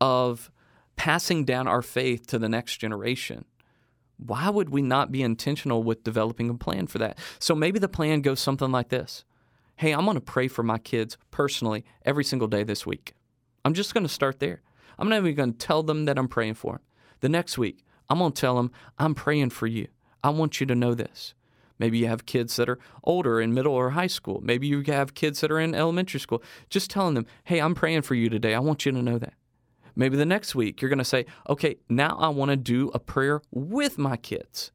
of 0.00 0.50
passing 0.96 1.44
down 1.44 1.66
our 1.66 1.82
faith 1.82 2.26
to 2.28 2.38
the 2.38 2.48
next 2.48 2.78
generation, 2.78 3.44
why 4.18 4.50
would 4.50 4.70
we 4.70 4.82
not 4.82 5.10
be 5.10 5.22
intentional 5.22 5.82
with 5.82 6.04
developing 6.04 6.48
a 6.48 6.54
plan 6.54 6.86
for 6.86 6.98
that? 6.98 7.18
So 7.38 7.54
maybe 7.54 7.78
the 7.78 7.88
plan 7.88 8.20
goes 8.20 8.40
something 8.40 8.70
like 8.70 8.88
this 8.88 9.24
Hey, 9.76 9.92
I'm 9.92 10.04
going 10.04 10.14
to 10.16 10.20
pray 10.20 10.48
for 10.48 10.62
my 10.62 10.78
kids 10.78 11.18
personally 11.30 11.84
every 12.04 12.24
single 12.24 12.48
day 12.48 12.62
this 12.62 12.86
week. 12.86 13.14
I'm 13.64 13.74
just 13.74 13.94
going 13.94 14.04
to 14.04 14.12
start 14.12 14.38
there. 14.38 14.62
I'm 14.98 15.08
not 15.08 15.18
even 15.18 15.34
going 15.34 15.52
to 15.52 15.58
tell 15.58 15.82
them 15.82 16.04
that 16.04 16.18
I'm 16.18 16.28
praying 16.28 16.54
for 16.54 16.74
them. 16.74 16.82
The 17.20 17.28
next 17.28 17.58
week, 17.58 17.84
I'm 18.08 18.18
going 18.18 18.32
to 18.32 18.40
tell 18.40 18.56
them, 18.56 18.70
I'm 18.98 19.14
praying 19.14 19.50
for 19.50 19.66
you. 19.66 19.88
I 20.22 20.30
want 20.30 20.60
you 20.60 20.66
to 20.66 20.74
know 20.74 20.94
this. 20.94 21.34
Maybe 21.78 21.98
you 21.98 22.06
have 22.06 22.26
kids 22.26 22.54
that 22.56 22.68
are 22.68 22.78
older 23.02 23.40
in 23.40 23.54
middle 23.54 23.72
or 23.72 23.90
high 23.90 24.06
school. 24.06 24.40
Maybe 24.42 24.68
you 24.68 24.82
have 24.86 25.14
kids 25.14 25.40
that 25.40 25.50
are 25.50 25.58
in 25.58 25.74
elementary 25.74 26.20
school. 26.20 26.42
Just 26.70 26.90
telling 26.90 27.14
them, 27.14 27.26
hey, 27.44 27.60
I'm 27.60 27.74
praying 27.74 28.02
for 28.02 28.14
you 28.14 28.28
today. 28.28 28.54
I 28.54 28.60
want 28.60 28.86
you 28.86 28.92
to 28.92 29.02
know 29.02 29.18
that. 29.18 29.34
Maybe 29.94 30.16
the 30.16 30.26
next 30.26 30.54
week 30.54 30.80
you're 30.80 30.88
going 30.88 30.98
to 30.98 31.04
say, 31.04 31.26
okay, 31.48 31.76
now 31.88 32.16
I 32.18 32.28
want 32.28 32.50
to 32.50 32.56
do 32.56 32.90
a 32.94 32.98
prayer 32.98 33.42
with 33.50 33.98
my 33.98 34.16
kids. 34.16 34.72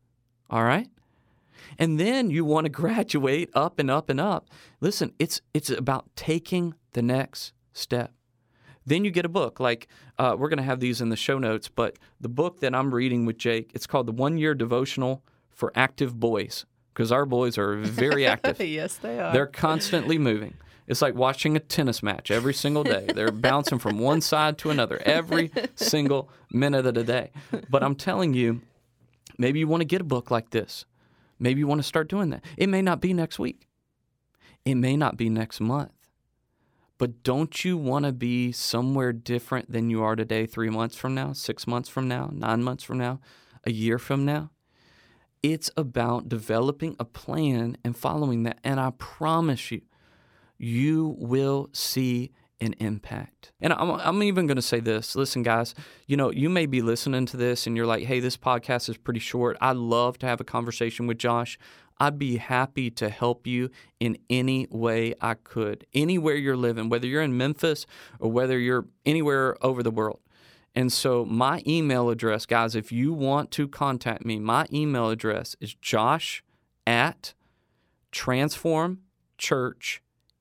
All 0.49 0.63
right? 0.63 0.87
And 1.77 1.99
then 1.99 2.29
you 2.29 2.45
want 2.45 2.65
to 2.65 2.69
graduate 2.69 3.49
up 3.53 3.79
and 3.79 3.91
up 3.91 4.09
and 4.09 4.19
up. 4.19 4.49
Listen, 4.79 5.13
it's 5.19 5.41
it's 5.53 5.69
about 5.69 6.05
taking 6.15 6.75
the 6.93 7.01
next 7.01 7.53
step. 7.73 8.13
Then 8.85 9.03
you 9.03 9.11
get 9.11 9.25
a 9.25 9.29
book 9.29 9.59
like 9.59 9.87
uh, 10.17 10.35
we're 10.39 10.47
going 10.47 10.57
to 10.57 10.63
have 10.63 10.79
these 10.79 11.01
in 11.01 11.09
the 11.09 11.17
show 11.17 11.37
notes, 11.37 11.67
but 11.67 11.97
the 12.21 12.29
book 12.29 12.61
that 12.61 12.73
I'm 12.73 12.95
reading 12.95 13.25
with 13.25 13.37
Jake, 13.37 13.71
it's 13.73 13.85
called 13.85 14.07
the 14.07 14.13
One 14.13 14.37
Year 14.37 14.55
Devotional 14.55 15.23
for 15.49 15.73
Active 15.75 16.19
Boys 16.19 16.65
because 16.93 17.11
our 17.11 17.25
boys 17.25 17.57
are 17.57 17.75
very 17.75 18.25
active. 18.33 18.59
yes, 18.61 18.95
they 18.95 19.19
are. 19.19 19.33
They're 19.33 19.45
constantly 19.45 20.17
moving. 20.17 20.53
It's 20.87 21.01
like 21.01 21.15
watching 21.15 21.55
a 21.55 21.59
tennis 21.59 22.01
match 22.01 22.31
every 22.31 22.53
single 22.53 22.83
day. 22.83 23.07
They're 23.13 23.31
bouncing 23.31 23.79
from 23.79 23.99
one 23.99 24.21
side 24.21 24.57
to 24.59 24.69
another 24.69 25.01
every 25.05 25.51
single 25.75 26.29
minute 26.51 26.85
of 26.85 26.93
the 26.93 27.03
day. 27.03 27.31
But 27.69 27.83
I'm 27.83 27.95
telling 27.95 28.33
you, 28.33 28.61
maybe 29.37 29.59
you 29.59 29.67
want 29.67 29.81
to 29.81 29.85
get 29.85 30.01
a 30.01 30.05
book 30.05 30.31
like 30.31 30.51
this. 30.51 30.85
Maybe 31.39 31.59
you 31.59 31.67
want 31.67 31.79
to 31.79 31.87
start 31.87 32.07
doing 32.07 32.29
that. 32.29 32.43
It 32.55 32.69
may 32.69 32.81
not 32.81 33.01
be 33.01 33.13
next 33.13 33.37
week, 33.37 33.67
it 34.65 34.75
may 34.75 34.95
not 34.97 35.17
be 35.17 35.29
next 35.29 35.59
month. 35.59 35.91
But 36.97 37.21
don't 37.21 37.63
you 37.63 37.77
want 37.77 38.05
to 38.05 38.11
be 38.11 38.51
somewhere 38.51 39.13
different 39.13 39.71
than 39.71 39.91
you 39.91 40.01
are 40.01 40.15
today, 40.15 40.47
three 40.47 40.71
months 40.71 40.95
from 40.95 41.13
now, 41.13 41.33
six 41.33 41.67
months 41.67 41.89
from 41.89 42.07
now, 42.07 42.31
nine 42.33 42.63
months 42.63 42.83
from 42.83 42.97
now, 42.97 43.19
a 43.65 43.71
year 43.71 43.99
from 43.99 44.25
now? 44.25 44.49
It's 45.43 45.69
about 45.77 46.27
developing 46.27 46.95
a 46.99 47.05
plan 47.05 47.77
and 47.83 47.95
following 47.95 48.43
that. 48.43 48.57
And 48.63 48.79
I 48.79 48.91
promise 48.97 49.69
you, 49.69 49.81
you 50.57 51.15
will 51.19 51.69
see 51.71 52.31
an 52.59 52.73
impact. 52.79 53.51
And 53.61 53.73
I'm, 53.73 53.91
I'm 53.91 54.23
even 54.23 54.47
going 54.47 54.55
to 54.55 54.61
say 54.61 54.79
this 54.79 55.15
listen, 55.15 55.43
guys, 55.43 55.75
you 56.07 56.17
know, 56.17 56.31
you 56.31 56.49
may 56.49 56.65
be 56.65 56.81
listening 56.81 57.25
to 57.27 57.37
this 57.37 57.67
and 57.67 57.77
you're 57.77 57.85
like, 57.85 58.05
hey, 58.05 58.19
this 58.19 58.37
podcast 58.37 58.89
is 58.89 58.97
pretty 58.97 59.19
short. 59.19 59.57
I'd 59.61 59.77
love 59.77 60.17
to 60.19 60.25
have 60.25 60.41
a 60.41 60.43
conversation 60.43 61.07
with 61.07 61.17
Josh. 61.17 61.57
I'd 61.99 62.19
be 62.19 62.37
happy 62.37 62.91
to 62.91 63.09
help 63.09 63.47
you 63.47 63.69
in 63.99 64.17
any 64.29 64.67
way 64.69 65.15
I 65.19 65.33
could, 65.33 65.85
anywhere 65.93 66.35
you're 66.35 66.57
living, 66.57 66.89
whether 66.89 67.07
you're 67.07 67.23
in 67.23 67.37
Memphis 67.37 67.85
or 68.19 68.31
whether 68.31 68.59
you're 68.59 68.85
anywhere 69.05 69.57
over 69.65 69.81
the 69.81 69.91
world. 69.91 70.19
And 70.75 70.93
so, 70.93 71.25
my 71.25 71.63
email 71.65 72.11
address, 72.11 72.45
guys, 72.45 72.75
if 72.75 72.91
you 72.91 73.11
want 73.11 73.49
to 73.51 73.67
contact 73.67 74.23
me, 74.23 74.37
my 74.37 74.67
email 74.71 75.09
address 75.09 75.55
is 75.59 75.73
josh 75.73 76.43
at 76.85 77.33
transform 78.11 78.99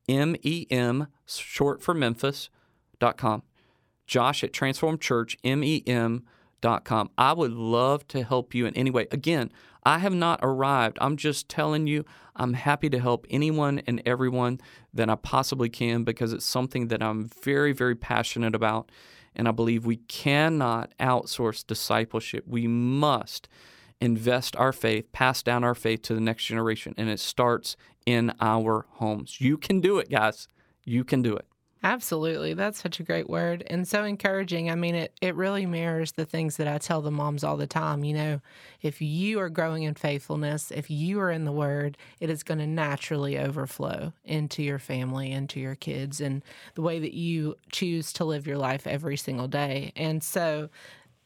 church 0.08 0.16
M 0.16 0.36
E 0.42 0.66
M, 0.70 1.08
short 1.26 1.82
for 1.82 1.94
Memphis, 1.94 2.50
dot 2.98 3.16
com. 3.16 3.42
Josh 4.06 4.44
at 4.44 4.52
Transform 4.52 4.98
Church, 4.98 5.36
M 5.44 5.64
E 5.64 5.82
M 5.86 6.24
dot 6.60 6.84
com. 6.84 7.10
I 7.18 7.32
would 7.32 7.52
love 7.52 8.06
to 8.08 8.22
help 8.22 8.54
you 8.54 8.66
in 8.66 8.74
any 8.74 8.90
way. 8.90 9.06
Again, 9.10 9.50
I 9.84 9.98
have 9.98 10.14
not 10.14 10.40
arrived. 10.42 10.98
I'm 11.00 11.16
just 11.16 11.48
telling 11.48 11.86
you, 11.86 12.04
I'm 12.34 12.54
happy 12.54 12.90
to 12.90 12.98
help 12.98 13.26
anyone 13.30 13.80
and 13.86 14.02
everyone 14.04 14.60
that 14.92 15.08
I 15.10 15.14
possibly 15.14 15.68
can 15.68 16.04
because 16.04 16.32
it's 16.32 16.44
something 16.44 16.88
that 16.88 17.02
I'm 17.02 17.26
very, 17.26 17.72
very 17.72 17.94
passionate 17.94 18.54
about. 18.54 18.90
And 19.34 19.46
I 19.46 19.52
believe 19.52 19.84
we 19.84 19.96
cannot 19.96 20.92
outsource 20.98 21.66
discipleship. 21.66 22.44
We 22.46 22.66
must 22.66 23.48
invest 24.00 24.56
our 24.56 24.72
faith, 24.72 25.10
pass 25.12 25.42
down 25.42 25.64
our 25.64 25.74
faith 25.74 26.02
to 26.02 26.14
the 26.14 26.20
next 26.20 26.44
generation. 26.44 26.94
And 26.96 27.08
it 27.08 27.20
starts 27.20 27.76
in 28.04 28.32
our 28.40 28.86
homes. 28.92 29.40
You 29.40 29.56
can 29.58 29.80
do 29.80 29.98
it, 29.98 30.10
guys. 30.10 30.48
You 30.84 31.04
can 31.04 31.22
do 31.22 31.34
it. 31.34 31.46
Absolutely. 31.82 32.54
That's 32.54 32.82
such 32.82 32.98
a 32.98 33.04
great 33.04 33.30
word 33.30 33.62
and 33.68 33.86
so 33.86 34.02
encouraging. 34.02 34.70
I 34.70 34.74
mean, 34.74 34.96
it, 34.96 35.12
it 35.20 35.36
really 35.36 35.66
mirrors 35.66 36.10
the 36.12 36.24
things 36.24 36.56
that 36.56 36.66
I 36.66 36.78
tell 36.78 37.00
the 37.00 37.12
moms 37.12 37.44
all 37.44 37.56
the 37.56 37.66
time. 37.66 38.02
You 38.02 38.14
know, 38.14 38.40
if 38.82 39.00
you 39.00 39.38
are 39.38 39.48
growing 39.48 39.84
in 39.84 39.94
faithfulness, 39.94 40.72
if 40.72 40.90
you 40.90 41.20
are 41.20 41.30
in 41.30 41.44
the 41.44 41.52
word, 41.52 41.96
it 42.18 42.28
is 42.28 42.42
going 42.42 42.58
to 42.58 42.66
naturally 42.66 43.38
overflow 43.38 44.12
into 44.24 44.64
your 44.64 44.80
family, 44.80 45.30
into 45.30 45.60
your 45.60 45.76
kids, 45.76 46.20
and 46.20 46.42
the 46.74 46.82
way 46.82 46.98
that 46.98 47.14
you 47.14 47.56
choose 47.70 48.12
to 48.14 48.24
live 48.24 48.48
your 48.48 48.58
life 48.58 48.86
every 48.86 49.16
single 49.16 49.46
day. 49.46 49.92
And 49.94 50.24
so, 50.24 50.70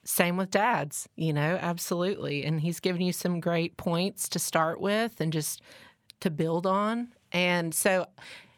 same 0.05 0.37
with 0.37 0.51
dads, 0.51 1.09
you 1.17 1.33
know, 1.33 1.59
absolutely. 1.61 2.45
And 2.45 2.61
he's 2.61 2.81
given 2.81 3.03
you 3.03 3.13
some 3.13 3.41
great 3.41 3.77
points 3.77 4.29
to 4.31 4.39
start 4.39 4.81
with 4.81 5.21
and 5.21 5.33
just 5.33 5.61
to 6.21 6.31
build 6.31 6.67
on. 6.67 7.09
And 7.33 7.75
so, 7.75 8.07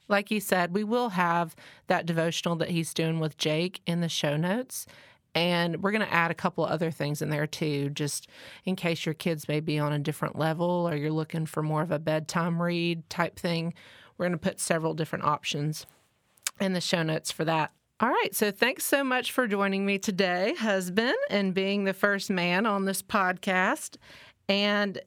like 0.08 0.30
you 0.30 0.40
said, 0.40 0.74
we 0.74 0.84
will 0.84 1.10
have 1.10 1.56
that 1.86 2.06
devotional 2.06 2.56
that 2.56 2.70
he's 2.70 2.94
doing 2.94 3.18
with 3.18 3.36
Jake 3.38 3.80
in 3.86 4.00
the 4.00 4.08
show 4.08 4.36
notes. 4.36 4.86
And 5.34 5.82
we're 5.82 5.92
going 5.92 6.06
to 6.06 6.12
add 6.12 6.30
a 6.30 6.34
couple 6.34 6.64
other 6.64 6.90
things 6.90 7.22
in 7.22 7.30
there 7.30 7.46
too, 7.46 7.88
just 7.90 8.28
in 8.64 8.76
case 8.76 9.06
your 9.06 9.14
kids 9.14 9.48
may 9.48 9.60
be 9.60 9.78
on 9.78 9.92
a 9.92 9.98
different 9.98 10.38
level 10.38 10.86
or 10.88 10.94
you're 10.94 11.10
looking 11.10 11.46
for 11.46 11.62
more 11.62 11.82
of 11.82 11.90
a 11.90 11.98
bedtime 11.98 12.60
read 12.60 13.08
type 13.08 13.38
thing. 13.38 13.72
We're 14.16 14.26
going 14.26 14.38
to 14.38 14.38
put 14.38 14.60
several 14.60 14.92
different 14.92 15.24
options 15.24 15.86
in 16.60 16.74
the 16.74 16.80
show 16.82 17.02
notes 17.02 17.32
for 17.32 17.44
that. 17.46 17.72
All 18.02 18.08
right. 18.08 18.34
So 18.34 18.50
thanks 18.50 18.84
so 18.84 19.04
much 19.04 19.30
for 19.30 19.46
joining 19.46 19.86
me 19.86 19.96
today, 19.96 20.54
husband, 20.58 21.14
and 21.30 21.54
being 21.54 21.84
the 21.84 21.92
first 21.94 22.30
man 22.30 22.66
on 22.66 22.84
this 22.84 23.00
podcast. 23.00 23.96
And 24.48 25.00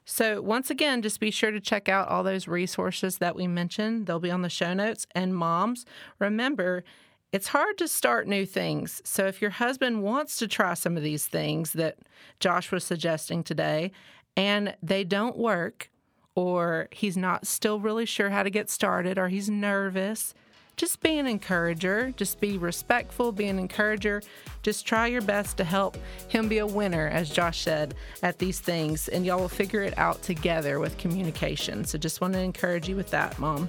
So, 0.07 0.43
once 0.43 0.69
again, 0.69 1.01
just 1.01 1.19
be 1.19 1.31
sure 1.31 1.51
to 1.51 1.61
check 1.61 1.89
out 1.89 2.09
all 2.09 2.23
those 2.23 2.47
resources 2.47 3.17
that 3.19 3.35
we 3.35 3.47
mentioned. 3.47 4.07
They'll 4.07 4.21
be 4.21 4.31
on 4.31 4.43
the 4.43 4.51
show 4.51 4.75
notes. 4.75 5.07
And, 5.15 5.35
moms, 5.35 5.87
remember, 6.19 6.85
it's 7.33 7.49
hard 7.49 7.79
to 7.79 7.89
start 7.89 8.29
new 8.29 8.45
things. 8.45 9.01
So, 9.05 9.27
if 9.27 9.41
your 9.41 9.53
husband 9.53 10.03
wants 10.03 10.37
to 10.41 10.49
try 10.49 10.75
some 10.75 10.99
of 10.99 11.03
these 11.03 11.27
things 11.27 11.73
that 11.73 11.97
Josh 12.39 12.71
was 12.71 12.85
suggesting 12.85 13.43
today, 13.43 13.93
and 14.37 14.77
they 14.83 15.05
don't 15.05 15.37
work, 15.37 15.91
or 16.35 16.89
he's 16.91 17.17
not 17.17 17.47
still 17.47 17.79
really 17.79 18.07
sure 18.07 18.31
how 18.31 18.43
to 18.43 18.51
get 18.51 18.69
started, 18.71 19.19
or 19.19 19.29
he's 19.29 19.49
nervous, 19.49 20.35
just 20.77 21.01
be 21.01 21.19
an 21.19 21.27
encourager. 21.27 22.13
Just 22.17 22.41
be 22.41 22.59
respectful, 22.59 23.31
be 23.33 23.47
an 23.47 23.59
encourager. 23.59 24.23
Just 24.63 24.87
try 24.87 25.07
your 25.07 25.23
best 25.23 25.57
to 25.59 25.65
help 25.65 25.97
him 26.29 26.49
be 26.49 26.59
a 26.59 26.67
winner, 26.67 27.09
as 27.09 27.31
Josh 27.31 27.61
said, 27.61 27.95
at 28.23 28.39
these 28.39 28.61
things, 28.61 29.09
and 29.09 29.25
y'all 29.25 29.39
will 29.39 29.49
figure 29.49 29.83
it 29.83 29.97
out 29.99 30.21
together 30.23 30.81
with 30.81 30.99
communication. 30.99 31.85
So 31.85 31.97
just 31.99 32.21
want 32.21 32.35
to 32.35 32.41
encourage 32.41 32.89
you 32.89 32.97
with 32.97 33.11
that, 33.11 33.39
Mom. 33.39 33.69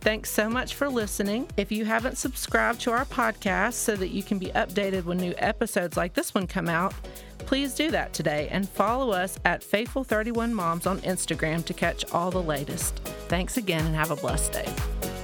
Thanks 0.00 0.30
so 0.30 0.48
much 0.48 0.74
for 0.76 0.88
listening. 0.88 1.48
If 1.56 1.72
you 1.72 1.84
haven't 1.84 2.16
subscribed 2.16 2.80
to 2.82 2.92
our 2.92 3.06
podcast 3.06 3.72
so 3.72 3.96
that 3.96 4.10
you 4.10 4.22
can 4.22 4.38
be 4.38 4.46
updated 4.50 5.04
when 5.04 5.18
new 5.18 5.34
episodes 5.38 5.96
like 5.96 6.14
this 6.14 6.32
one 6.32 6.46
come 6.46 6.68
out, 6.68 6.94
please 7.38 7.74
do 7.74 7.90
that 7.90 8.12
today 8.12 8.48
and 8.50 8.68
follow 8.68 9.12
us 9.12 9.38
at 9.44 9.62
Faithful31 9.62 10.52
Moms 10.52 10.86
on 10.86 11.00
Instagram 11.00 11.64
to 11.64 11.74
catch 11.74 12.04
all 12.12 12.30
the 12.30 12.42
latest. 12.42 12.98
Thanks 13.28 13.56
again 13.56 13.84
and 13.86 13.94
have 13.94 14.10
a 14.10 14.16
blessed 14.16 14.52
day. 14.52 15.15